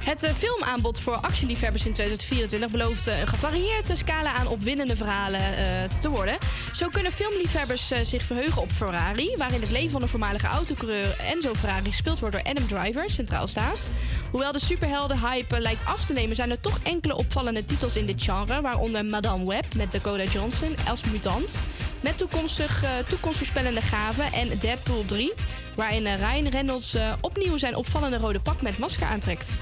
[0.04, 5.40] Het eh, filmaanbod voor actieliefhebbers in 2024 belooft eh, een gevarieerde scala aan opwindende verhalen
[5.40, 5.66] eh,
[6.00, 6.38] te worden.
[6.74, 11.54] Zo kunnen filmliefhebbers zich verheugen op Ferrari, waarin het leven van de voormalige autocoureur Enzo
[11.54, 13.90] Ferrari gespeeld wordt door Adam Driver, centraal staat.
[14.32, 18.24] Hoewel de superhelden-hype lijkt af te nemen, zijn er toch enkele opvallende titels in dit
[18.24, 21.58] genre, waaronder Madame Web met Dakota Johnson als mutant,
[22.02, 25.34] met toekomstig, toekomstvoorspellende gaven en Deadpool 3,
[25.76, 29.58] waarin Ryan Reynolds opnieuw zijn opvallende rode pak met masker aantrekt.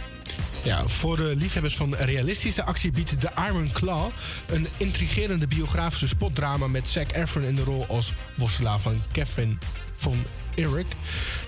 [0.63, 4.09] Ja, voor de liefhebbers van realistische actie biedt The Iron Claw
[4.47, 9.59] een intrigerende biografische spotdrama met Zac Efron in de rol als worstelaar van Kevin
[10.01, 10.25] von
[10.55, 10.85] Eric.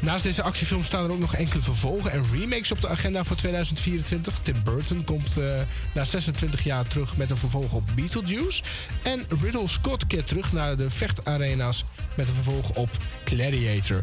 [0.01, 3.35] Naast deze actiefilm staan er ook nog enkele vervolgen en remakes op de agenda voor
[3.35, 4.39] 2024.
[4.41, 5.61] Tim Burton komt eh,
[5.93, 8.63] na 26 jaar terug met een vervolg op Beetlejuice.
[9.03, 11.83] En Riddle Scott keert terug naar de vechtarena's
[12.15, 12.89] met een vervolg op
[13.23, 13.99] Gladiator.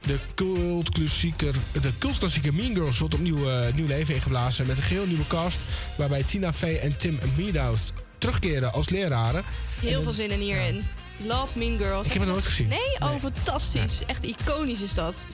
[0.00, 5.06] De cultklassieker, de cultklassieker Mean Girls wordt opnieuw eh, nieuw leven ingeblazen met een geheel
[5.06, 5.60] nieuwe cast.
[5.96, 9.44] Waarbij Tina Fey en Tim Meadows terugkeren als leraren.
[9.80, 10.84] Heel En veel zin in hierin.
[11.24, 12.06] Love Mean Girls.
[12.06, 12.68] Ik heb het nooit gezien.
[12.68, 12.96] Nee?
[12.98, 14.00] Oh, fantastisch.
[14.06, 15.26] Echt iconisch is dat.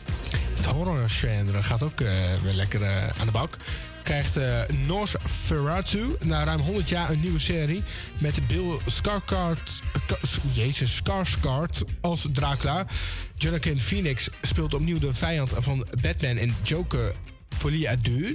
[0.56, 2.10] Het horror-genre gaat ook eh,
[2.42, 3.56] weer lekker eh, aan de bak.
[4.02, 7.82] Krijgt eh Nosferatu na ruim 100 jaar een nieuwe serie
[8.18, 10.18] met Bill Skarsgård, Ka-
[10.52, 12.86] Jezus, Skarsgård als Dracula.
[13.34, 17.12] Jonathan Phoenix speelt opnieuw de vijand van Batman en Joker
[17.56, 18.34] Folie à Deux.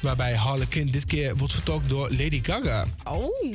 [0.00, 2.84] Waarbij Harlequin dit keer wordt vertolkt door Lady Gaga.
[3.04, 3.54] Oh.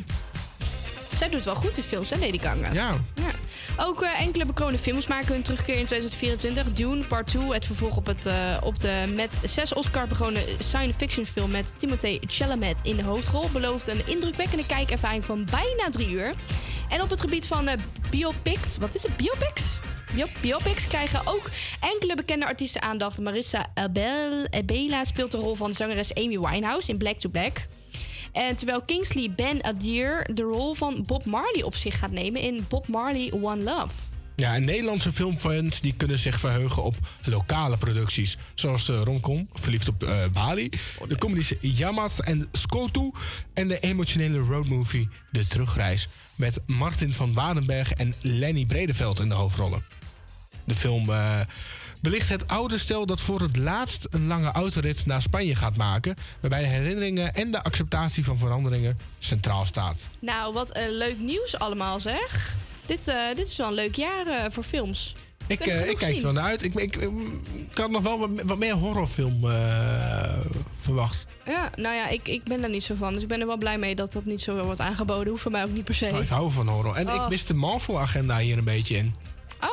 [1.18, 2.74] Zij doet wel goed in films, hè, Lady Gaga?
[2.74, 2.96] Ja.
[3.16, 3.32] Ja.
[3.78, 6.74] Ook eh, enkele bekroonde films maken hun terugkeer in 2024.
[6.74, 10.94] Dune Part 2, het vervolg op, het, eh, op de met zes Oscar begonnen science
[10.98, 16.10] fiction film met Timothée Chalamet in de hoofdrol, belooft een indrukwekkende kijkervaring van bijna drie
[16.10, 16.34] uur.
[16.90, 17.78] En op het gebied van eh,
[18.10, 19.80] biopics, wat is het, biopics?
[20.14, 21.50] Bio- Biopics krijgen ook
[21.80, 23.20] enkele bekende artiesten aandacht.
[23.20, 27.58] Marissa Abel, Abela speelt de rol van zangeres Amy Winehouse in Black to Black.
[28.34, 32.66] En terwijl Kingsley Ben Adir de rol van Bob Marley op zich gaat nemen in
[32.70, 33.94] Bob Marley One Love.
[34.36, 38.38] Ja, en Nederlandse filmfans die kunnen zich verheugen op lokale producties.
[38.54, 40.70] Zoals de romcom Verliefd op eh, Bali.
[41.08, 43.12] De comedies Yamas en Skotu.
[43.54, 46.08] En de emotionele roadmovie De Terugreis.
[46.36, 49.84] Met Martin van Waardenberg en Lenny Bredeveld in de hoofdrollen.
[50.64, 51.40] De film eh,
[52.04, 56.16] belicht het oude stel dat voor het laatst een lange autorit naar Spanje gaat maken.
[56.40, 60.10] Waarbij de herinneringen en de acceptatie van veranderingen centraal staat.
[60.20, 62.56] Nou, wat een leuk nieuws allemaal zeg.
[62.86, 65.16] Dit, eh, dit is wel een leuk jaar eh, voor films.
[65.48, 66.64] Ik, eh, ik kijk er wel naar uit.
[66.64, 67.12] Ik, ik, ik,
[67.70, 70.40] ik had nog wel wat, wat meer horrorfilm eh,
[70.80, 71.28] verwacht.
[71.46, 73.14] Ja, nou ja, ik, ik ben daar niet zo van.
[73.14, 75.28] Dus ik ben er wel blij mee dat dat niet zo wordt aangeboden.
[75.28, 76.06] Hoeft voor mij ook niet per se.
[76.06, 76.96] Nou, ik hou van horror.
[76.96, 77.16] En Oh.
[77.24, 79.16] ik mis de Marvel-agenda hier een beetje in.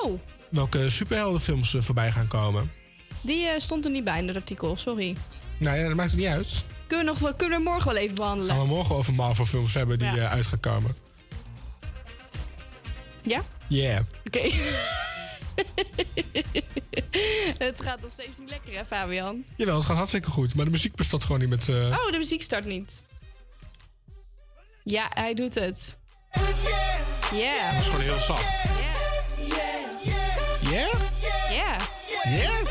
[0.02, 0.20] Oh,
[0.50, 2.72] Welke superheldenfilms er voorbij gaan komen.
[3.20, 4.76] die eh, stond er niet bij in het artikel.
[4.76, 5.16] Sorry.
[5.58, 6.64] Nou ja, dat maakt niet uit.
[6.86, 8.54] Kunnen we, nog, wel- kunnen we morgen wel even behandelen?
[8.54, 10.16] Gaan we morgen over Marvel-films hebben die Ja.
[10.16, 10.96] eh, uit gaan komen.
[13.22, 13.42] Ja?
[13.68, 14.00] Yeah.
[14.26, 14.40] Oké.
[17.64, 19.44] het gaat nog steeds niet lekker, hè, Fabian?
[19.56, 20.54] Jawel, het gaat hartstikke goed.
[20.54, 21.68] Maar de muziek bestaat gewoon niet met...
[21.68, 23.02] eh, Oh, de muziek start niet.
[24.84, 25.98] Ja, hij doet het.
[27.34, 27.72] Yeah.
[27.72, 28.62] Dat is gewoon heel zacht.
[28.62, 28.99] Yeah?
[30.70, 30.86] Yeah.
[31.50, 31.82] Yeah?
[32.30, 32.64] Yeah.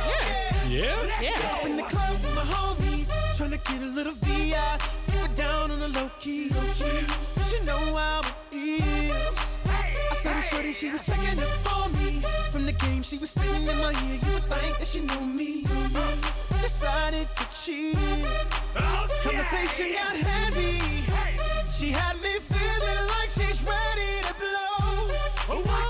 [0.70, 1.20] Yeah.
[1.20, 1.36] Yeah?
[1.52, 4.56] Up in the club with my homies, trying to get a little VI.
[5.08, 6.48] Keep it down on the low key.
[6.48, 9.12] She know how it is.
[9.68, 12.22] I saw the shorty, she was checking up on me.
[12.52, 14.20] From the game, she was spitting in my ear.
[14.24, 15.64] You would think that she knew me.
[16.62, 17.98] Decided to cheat.
[19.24, 21.04] Conversation got heavy.
[21.68, 25.12] She had me feeling like she's ready to blow.
[25.52, 25.89] Oh, Watch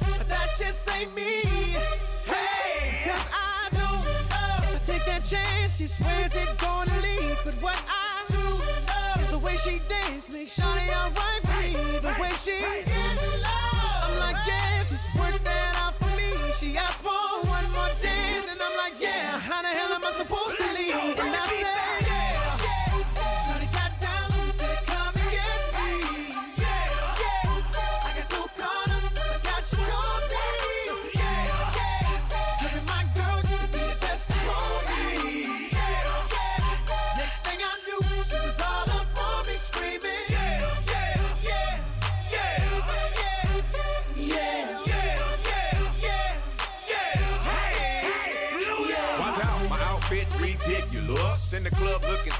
[0.00, 1.42] But that just ain't me.
[2.24, 4.74] Hey, cause I don't know.
[4.74, 7.36] I take that chance, she swears it gonna lead.
[7.44, 7.99] But what I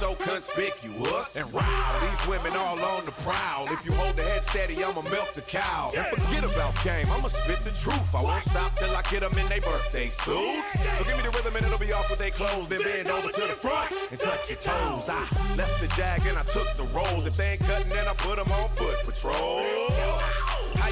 [0.00, 1.36] so conspicuous.
[1.36, 3.68] And wow, these women all on the prowl.
[3.68, 5.92] If you hold the head steady, I'ma milk the cow.
[5.92, 8.08] And forget about game, I'ma spit the truth.
[8.16, 10.72] I won't stop till I get them in their birthday suits.
[10.96, 12.72] So give me the rhythm and it'll be off with their clothes.
[12.72, 15.12] Then bend over to the front and touch your toes.
[15.12, 15.20] I
[15.60, 17.28] left the jag and I took the rolls.
[17.28, 19.60] If they ain't cutting, then I put them on foot patrol.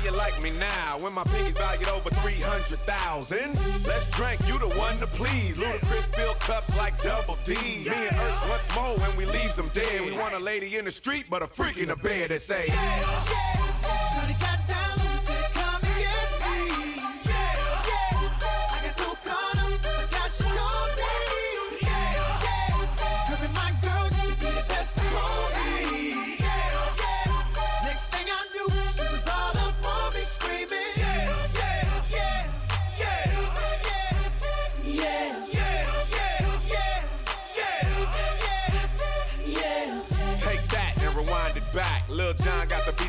[0.09, 3.39] You like me now when my pinky's valued over 300,000?
[3.87, 5.61] Let's drink, you the one to please.
[5.61, 7.53] Ludacris fill cups like double D.
[7.53, 10.01] Me and Ursh what's more when we leaves them dead.
[10.01, 12.69] We want a lady in the street, but a freak in the bed that say,
[12.69, 13.68] Take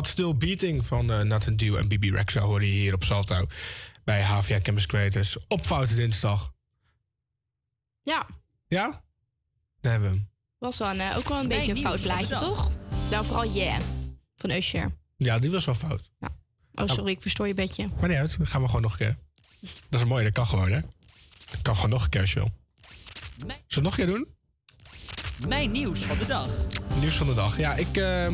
[0.00, 3.46] Hard Still Beating van eh, Nathan Dew en Bibi Rexha hoor je hier op Salto.
[4.04, 6.52] Bij HVA Campus Creators op Foute Dinsdag.
[8.02, 8.26] Ja,
[8.68, 9.02] Ja?
[9.80, 10.28] Daar hebben we hem.
[10.58, 12.70] was wel een, eh, ook wel een beetje een fout blaadje, toch?
[13.10, 13.80] Nou, vooral Yeah
[14.36, 14.96] van Usher.
[15.16, 16.10] Ja, die was wel fout.
[16.74, 17.88] Oh, sorry, ik verstoor je bedje.
[18.00, 19.16] Maar niet uit, dan gaan we gewoon nog een keer.
[19.88, 20.80] Dat is mooi, dat kan gewoon, hè?
[21.50, 22.50] Dat kan gewoon nog een keer als je wil.
[22.76, 24.38] Zullen we het nog een keer doen?
[25.48, 26.48] Mijn nieuws van de dag.
[27.00, 27.58] Nieuws van de dag.
[27.58, 28.32] Ja, ik, eh,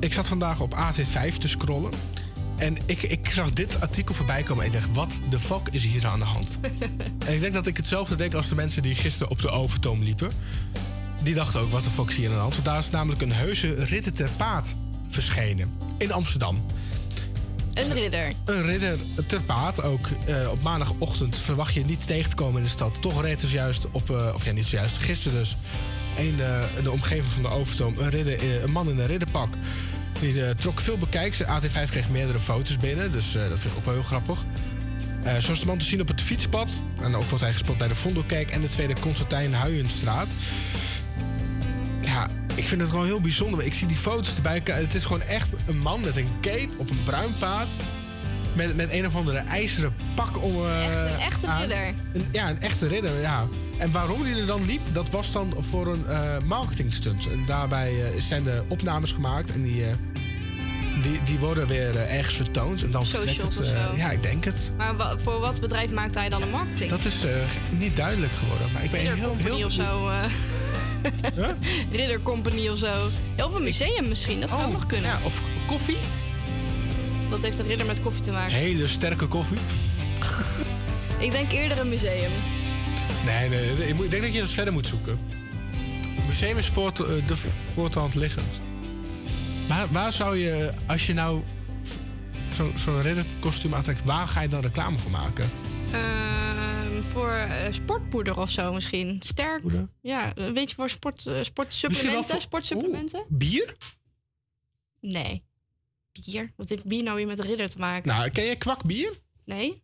[0.00, 1.92] ik zat vandaag op AT5 te scrollen.
[2.56, 5.84] En ik, ik zag dit artikel voorbij komen en ik dacht, wat de fuck is
[5.84, 6.58] hier aan de hand?
[7.26, 10.02] en ik denk dat ik hetzelfde denk als de mensen die gisteren op de Overtoom
[10.02, 10.30] liepen.
[11.22, 12.52] Die dachten ook, wat de fuck is hier aan de hand?
[12.52, 14.74] Want daar is namelijk een heuse ridder ter paard
[15.08, 15.76] verschenen.
[15.96, 16.64] in Amsterdam.
[17.74, 18.32] Een ridder.
[18.44, 19.82] Een ridder ter paard.
[19.82, 23.02] Ook eh, op maandagochtend verwacht je niet tegen te komen in de stad.
[23.02, 25.56] Toch reed dus juist op, eh, of ja, niet zojuist, gisteren dus.
[26.20, 29.54] Een, eh, de omgeving van de Overtoom, een, ridder, eh, een man in een ridderpak.
[30.20, 31.42] Die eh, trok veel bekijks.
[31.42, 34.44] AT5 kreeg meerdere foto's binnen, dus dat vind ik ook wel heel grappig.
[35.40, 36.70] Zo is de man te zien op het fietspad.
[37.00, 40.28] En ook wordt hij gespot bij de Vondelkerk en de Tweede Constantijn Huijenstraat.
[42.02, 43.64] Ja, ik vind het gewoon heel bijzonder.
[43.64, 44.62] Ik zie die foto's erbij.
[44.64, 47.68] Het is gewoon echt een man met een cape op een bruin paard.
[48.52, 50.52] Met, met een of andere ijzeren pak om.
[50.54, 51.60] eh, Echt een echte aan.
[51.60, 51.94] ridder.
[52.12, 53.44] Een- ja, een echte ridder, ja.
[53.78, 57.26] En waarom hij er dan liep, dat was dan voor een eh marketingstunt.
[57.30, 59.94] En daarbij eh, zijn de opnames gemaakt en die, eh,
[61.02, 62.82] die, die worden weer eh, ergens vertoond.
[62.82, 63.96] En dan Socials het, eh.
[63.96, 64.72] Ja, ik denk het.
[64.76, 66.90] Maar wa- voor wat bedrijf maakt hij dan een marketing?
[66.90, 67.30] Dat is eh,
[67.78, 68.66] niet duidelijk geworden.
[68.72, 70.08] Maar ik ben Ridder heel, heel of zo.
[70.08, 70.24] eh.
[71.92, 72.92] Ridder Company of zo.
[73.44, 75.10] Of een museum misschien, dat zou Oh, nog kunnen.
[75.10, 75.96] ja, of koffie.
[77.30, 78.52] Wat heeft een ridder met koffie te maken?
[78.54, 79.58] Hele sterke koffie.
[81.18, 82.30] Ik denk eerder een museum.
[83.24, 85.18] Nee, nee, nee, ik denk dat je dat verder moet zoeken.
[86.14, 87.36] Het museum is voort, eh, de
[87.72, 88.60] voortand liggend.
[89.68, 91.42] Maar waar zou je, als je nou
[92.54, 95.50] zo- zo'n ridderkostuum aantrekt, waar ga je dan reclame voor maken?
[95.92, 99.16] Ehm, voor eh, sportpoeder of zo misschien.
[99.24, 99.62] Sterk.
[100.02, 102.24] Ja, een beetje voor sport, eh, sportsupplementen.
[102.30, 103.24] voor- sportsupplementen?
[103.28, 103.76] Bier?
[105.00, 105.42] Nee.
[106.12, 106.52] Bier?
[106.56, 108.08] Wat heeft bier nou weer met ridder te maken?
[108.08, 109.18] Nou, ken je kwakbier?
[109.44, 109.82] Nee?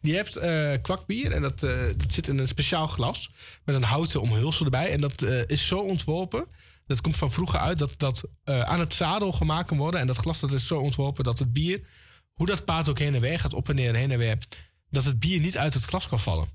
[0.00, 3.30] Je hebt eh, kwakbier en dat, eh, dat zit in een speciaal glas
[3.64, 4.90] met een houten omhulsel erbij.
[4.90, 6.46] En dat eh, is zo ontworpen,
[6.86, 10.00] dat komt van vroeger uit, dat dat aan het zadel gemaakt kan worden.
[10.00, 11.80] En dat glas dat is zo ontworpen dat het bier,
[12.32, 14.38] hoe dat paard ook heen en weer gaat, op en neer, heen en weer,
[14.90, 16.48] dat het bier niet uit het glas kan vallen.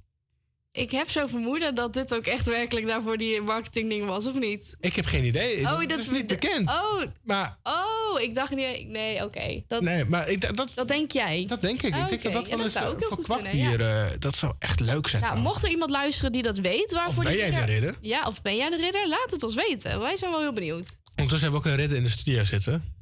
[0.72, 4.76] Ik heb zo vermoeden dat dit ook echt werkelijk daarvoor die marketingding was, of niet?
[4.80, 5.60] Ik heb geen idee.
[5.62, 6.70] Oh, dat, dat is niet bekend.
[6.70, 8.88] Oh, Maar oh ik dacht niet...
[8.88, 9.64] Nee, oké.
[9.68, 11.46] Dat, nee, maar ik, dat, dat denk jij?
[11.48, 11.94] dat denk ik.
[11.94, 13.82] Oh, ik denk dat dat Ja, wel eens zou eh, ook heel goed kunnen, kwakbier,
[13.82, 15.22] eh, dat zou echt leuk zijn.
[15.22, 17.98] Nou, mocht er iemand luisteren die dat weet, waarvoor ben die jij de ridder?
[18.02, 19.08] Ja, of ben jij de ridder?
[19.08, 20.00] Laat het ons weten.
[20.00, 20.98] Wij zijn wel heel benieuwd.
[21.16, 22.98] Ondertussen hebben we ook een ridder in de studio zitten.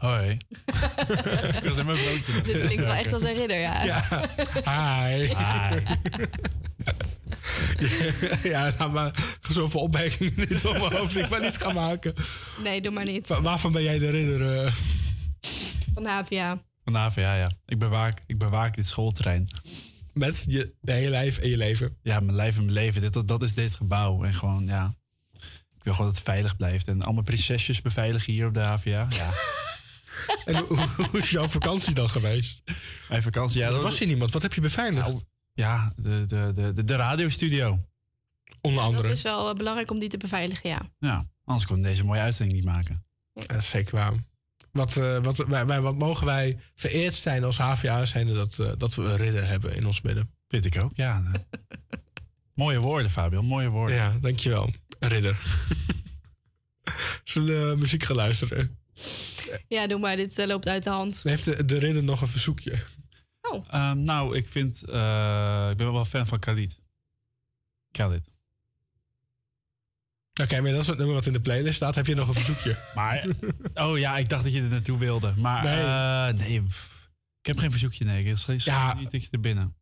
[0.00, 0.30] Hoi.
[0.30, 0.36] ik
[1.76, 2.40] in mijn broodje.
[2.42, 3.84] Dit klinkt wel echt als een ridder, ja.
[3.84, 4.28] Ja.
[4.64, 5.26] Hi.
[5.26, 5.82] Hi.
[8.48, 11.16] ja, nou, maar zoveel opmerkingen nu door mijn hoofd.
[11.16, 12.14] Ik maar niet gaan maken.
[12.64, 13.28] Nee, doe maar niet.
[13.28, 14.64] Wa- waarvan ben jij de ridder?
[14.64, 14.72] eh?
[15.94, 16.62] Van de HVA.
[16.84, 17.50] Van de HVA, ja.
[17.66, 19.48] Ik bewaak, ik bewaak dit schoolterrein.
[20.12, 21.96] Met je hele lijf en je leven?
[22.02, 23.00] Ja, mijn lijf en mijn leven.
[23.00, 24.24] Dit, dat, dat is dit gebouw.
[24.24, 24.94] En gewoon, ja...
[25.78, 26.88] Ik wil gewoon dat het veilig blijft.
[26.88, 29.06] En allemaal prinsesjes beveiligen hier op de HVA.
[29.10, 29.30] Ja.
[30.44, 30.78] En hoe,
[31.10, 32.62] hoe is jouw vakantie dan geweest?
[33.08, 33.66] Mijn vakantie, ja.
[33.66, 34.32] Er dat was hier niemand.
[34.32, 35.06] Wat heb je beveiligd?
[35.08, 35.20] Nou,
[35.52, 37.78] ja, de, de, de, de, de radiostudio.
[38.60, 39.08] Onder Dat andere.
[39.12, 40.90] is wel eh, belangrijk om die te beveiligen, ja.
[40.98, 43.04] Ja, anders kon ik deze mooie uitzending niet maken.
[43.56, 44.12] Is zeker waar.
[44.72, 48.72] Wat, eh, wat, wij, wij- wat mogen wij vereerd zijn als HVA zijn dat, eh,
[48.78, 50.30] dat we een ridder hebben in ons midden.
[50.48, 51.22] Vind ik ook, ja.
[52.54, 53.42] mooie woorden, Fabio.
[53.42, 53.96] Mooie woorden.
[53.96, 54.72] Ja, dankjewel.
[54.98, 55.38] Een ridder.
[57.24, 58.78] Zullen we muziek gaan luisteren?
[59.68, 60.16] Ja, doe maar.
[60.16, 61.20] Dit eh, loopt uit de hand.
[61.22, 62.78] Heeft de, de ridder nog een verzoekje?
[63.42, 63.64] Oh.
[63.70, 64.82] Ehm, nou, ik vind...
[64.84, 66.80] eh, ik ben wel fan van Khalid.
[67.90, 68.32] Khalid.
[70.42, 71.94] Oké, maar dat is het nummer wat in de playlist staat.
[71.94, 72.76] Heb je nog een verzoekje?
[72.94, 73.26] Maar,
[73.74, 75.32] oh ja, ik dacht dat je er naartoe wilde.
[75.36, 76.32] Maar Nee.
[76.32, 77.10] nee, nee pff,
[77.40, 78.04] ik heb geen verzoekje.
[78.04, 78.94] Nee, het is ja.
[78.94, 79.74] niet iets er binnen.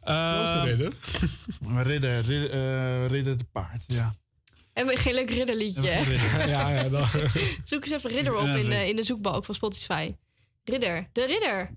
[0.00, 0.92] Ehm, ridder.
[1.86, 4.14] Ridder, ridder, eh, ridder de paard, ja.
[4.74, 5.90] Geen leuk ridderliedje?
[6.46, 7.06] ja, ja, dan.
[7.64, 8.86] Zoek eens even ridder op Ja, in de, ridder.
[8.86, 10.14] in de zoekbalk van Spotify.
[10.64, 11.08] Ridder.
[11.12, 11.70] De ridder.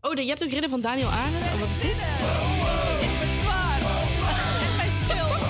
[0.00, 1.34] Oh, de, je hebt ook ridder van Daniel Arend.
[1.44, 1.90] Oh, wat is dit?
[3.00, 3.82] Zit met zwaard.
[4.62, 5.40] En mijn schild.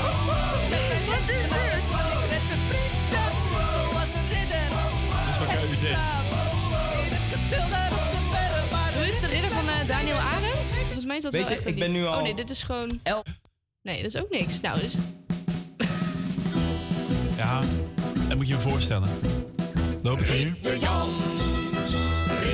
[1.10, 1.86] Wat is dit?
[2.30, 3.36] Red de prinses.
[3.72, 4.66] Zoals een ridder.
[5.26, 6.24] Ik slaap
[7.06, 8.70] In het kasteel daar op de berg.
[8.70, 10.68] Maar Hoe is de ridder van eh, Daniel Arends?
[10.76, 12.50] Volgens mij is dat Weet wel je, echt ik ben nu al- Oh nee, dit
[12.50, 13.00] is gewoon...
[13.02, 13.24] El-
[13.82, 14.60] Nee, dat is ook niks.
[14.60, 14.94] Nou, dus...
[17.36, 17.60] Ja,
[18.28, 19.08] dat moet je je voorstellen.
[20.02, 20.56] Loop ik hier?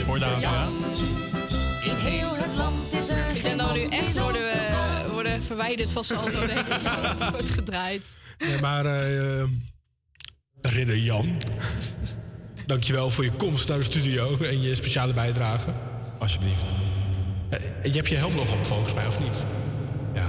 [0.06, 0.66] Hoor daar, ja?
[1.84, 5.42] in heel het land is er Ik denk dat we nu echt worden, eh, worden
[5.42, 6.46] verwijderd van Salto.
[6.46, 6.80] denk ik.
[7.18, 8.16] Het wordt gedraaid.
[8.38, 9.44] Ja, maar eh,
[10.60, 11.42] ridder Jan,
[12.66, 15.72] dankjewel voor je komst naar de studio en je speciale bijdrage.
[16.18, 16.74] Alsjeblieft.
[17.82, 19.44] Je hebt je helm nog op volgens mij, of niet?
[20.14, 20.26] Ja,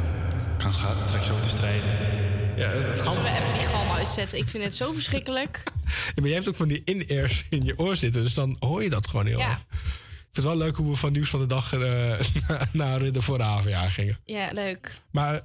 [0.57, 2.23] ik ga, ga trek zo te strijden.
[2.55, 2.95] Ja, galm.
[2.95, 4.38] Zullen we even die galm uitzetten?
[4.38, 5.63] Ik vind het zo verschrikkelijk.
[5.85, 8.84] Ja, maar jij hebt ook van die in-ears in je oor zitten, dus dan hoor
[8.84, 9.49] je dat gewoon heel Ja.
[9.49, 9.59] erg.
[9.59, 12.99] Ik vind het wel leuk hoe we van nieuws van de dag eh, naar, naar
[13.01, 14.19] Ridder voor de HVA gingen.
[14.25, 15.01] Ja, leuk.
[15.11, 15.41] Maar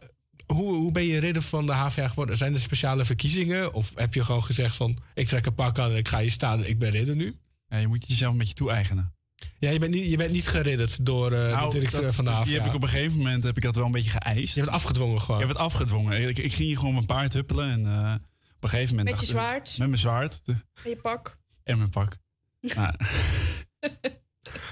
[0.46, 2.36] hoe, hoe ben je ridder van de HVA geworden?
[2.36, 3.72] Zijn er speciale verkiezingen?
[3.72, 4.98] Of heb je gewoon gezegd van...
[5.14, 7.36] ik trek een pak aan en ik ga hier staan en ik ben ridder nu?
[7.68, 9.12] Ja, je moet jezelf een beetje toe-eigenen.
[9.58, 12.24] Ja, je bent niet, je bent niet geridderd door eh, Nou, de directeur dat- van
[12.24, 12.42] de HVA.
[12.44, 14.54] Die heb ik op een gegeven moment heb ik dat wel een beetje geëist.
[14.54, 15.40] Je hebt het afgedwongen gewoon?
[15.40, 16.28] Ik heb het afgedwongen.
[16.28, 18.14] Ik, ik ging hier gewoon mijn paard huppelen en eh,
[18.56, 19.16] op een gegeven moment...
[19.16, 19.78] Met je dacht- zwaard?
[19.78, 21.38] Met mijn zwaard En je pak.
[21.64, 22.16] en mijn pak.
[22.76, 22.94] Nou,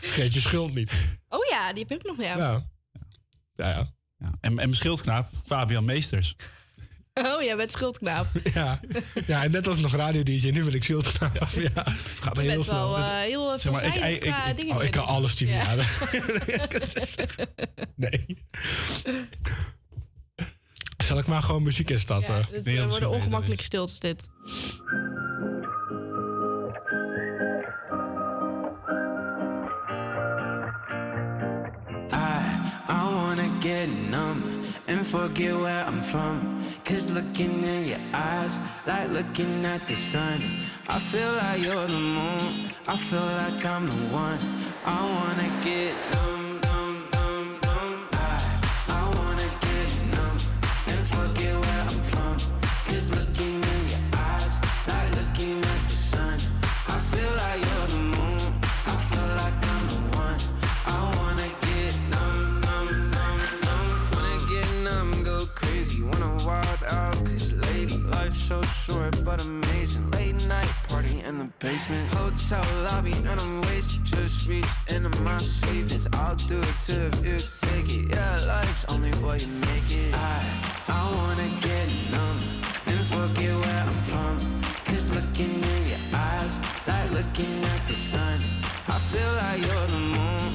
[0.00, 0.92] Vergeet je schuld niet.
[1.28, 2.36] Oh ja, die heb ik nog, ja.
[2.36, 2.66] Ja.
[3.54, 3.86] Ja, ja.
[4.18, 4.26] ja.
[4.26, 6.36] En, en mijn schildknaap, Fabian Meesters.
[7.24, 8.26] Oh, jij bent schildknaap.
[8.54, 8.80] Ja.
[9.26, 11.32] ja, en net als nog radio-dj, nu ben ik schildknaap.
[11.54, 11.70] Ja.
[11.74, 12.90] het gaat Je heel bent snel.
[12.90, 14.76] wel eh, heel Zeg maar, ik- dingen.
[14.76, 15.14] oh, ik kan doen.
[15.14, 15.34] alles.
[15.38, 15.74] Ja.
[17.96, 18.44] nee.
[21.04, 22.34] Zal ik maar gewoon muziek instarten?
[22.34, 24.28] Ja, dit eh, worden ongemakkelijke stiltes dit.
[32.12, 32.38] I,
[32.88, 34.55] I wanna get numb
[34.88, 36.62] and forget where I'm from.
[36.84, 40.40] Cause looking in your eyes, like looking at the sun.
[40.88, 44.38] I feel like you're the moon, I feel like I'm the one.
[44.84, 46.45] I wanna get numb,
[68.46, 70.08] so short but amazing.
[70.12, 72.08] Late night party in the basement.
[72.10, 74.04] Hotel lobby and I'm wasted.
[74.04, 76.06] Just reached into my savings.
[76.12, 78.14] I'll do it too if you take it.
[78.14, 80.14] Yeah, life's only what you make it.
[80.14, 80.36] I,
[80.88, 82.38] I wanna get numb
[82.86, 84.38] and forget where I'm from.
[84.84, 88.38] Cause looking in your eyes, like looking at the sun.
[88.86, 90.45] I feel like you're the moon.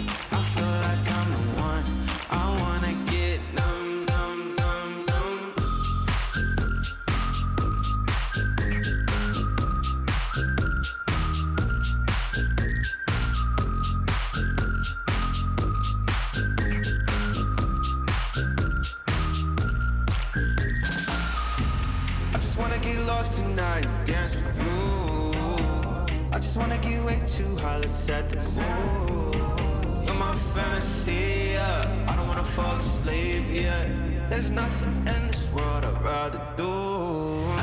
[27.82, 29.36] Let's set the mood.
[30.06, 32.06] You're my fantasy, yeah.
[32.08, 33.88] I don't wanna fall asleep, yeah.
[34.30, 37.61] There's nothing in this world I'd rather do.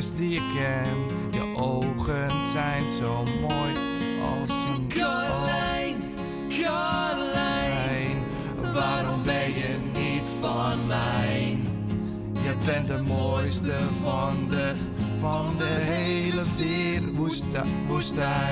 [0.00, 1.18] Mooiste die ik ken.
[1.30, 3.72] Je ogen zijn zo mooi
[4.22, 5.96] als een Carlijn,
[6.48, 8.22] Carlijn,
[8.74, 11.58] waarom ben je niet van mij?
[12.32, 14.74] Je bent de mooiste van de,
[15.20, 17.16] van de hele wereld.
[17.16, 18.49] Woesta- woestijn.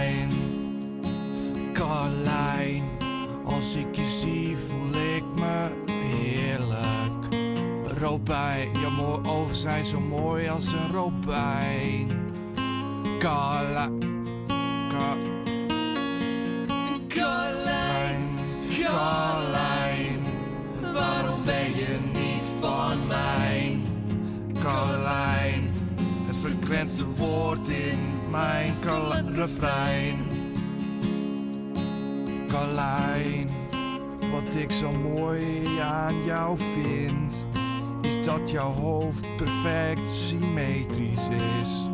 [9.85, 12.09] Zo mooi als een robijn.
[13.19, 13.99] Carlijn,
[14.89, 15.17] Ka-
[17.09, 18.21] Carlijn,
[18.83, 20.25] Carlijn,
[20.95, 23.79] waarom ben je niet van mij?
[24.63, 25.71] Carlijn,
[26.27, 27.99] het frequentste woord in
[28.31, 28.75] mijn
[29.35, 30.17] refrein.
[32.49, 33.49] Carlijn,
[34.33, 37.18] wat ik zo mooi aan jou vind,
[38.29, 41.29] dat jouw hoofd perfect symmetrisch
[41.61, 41.88] is.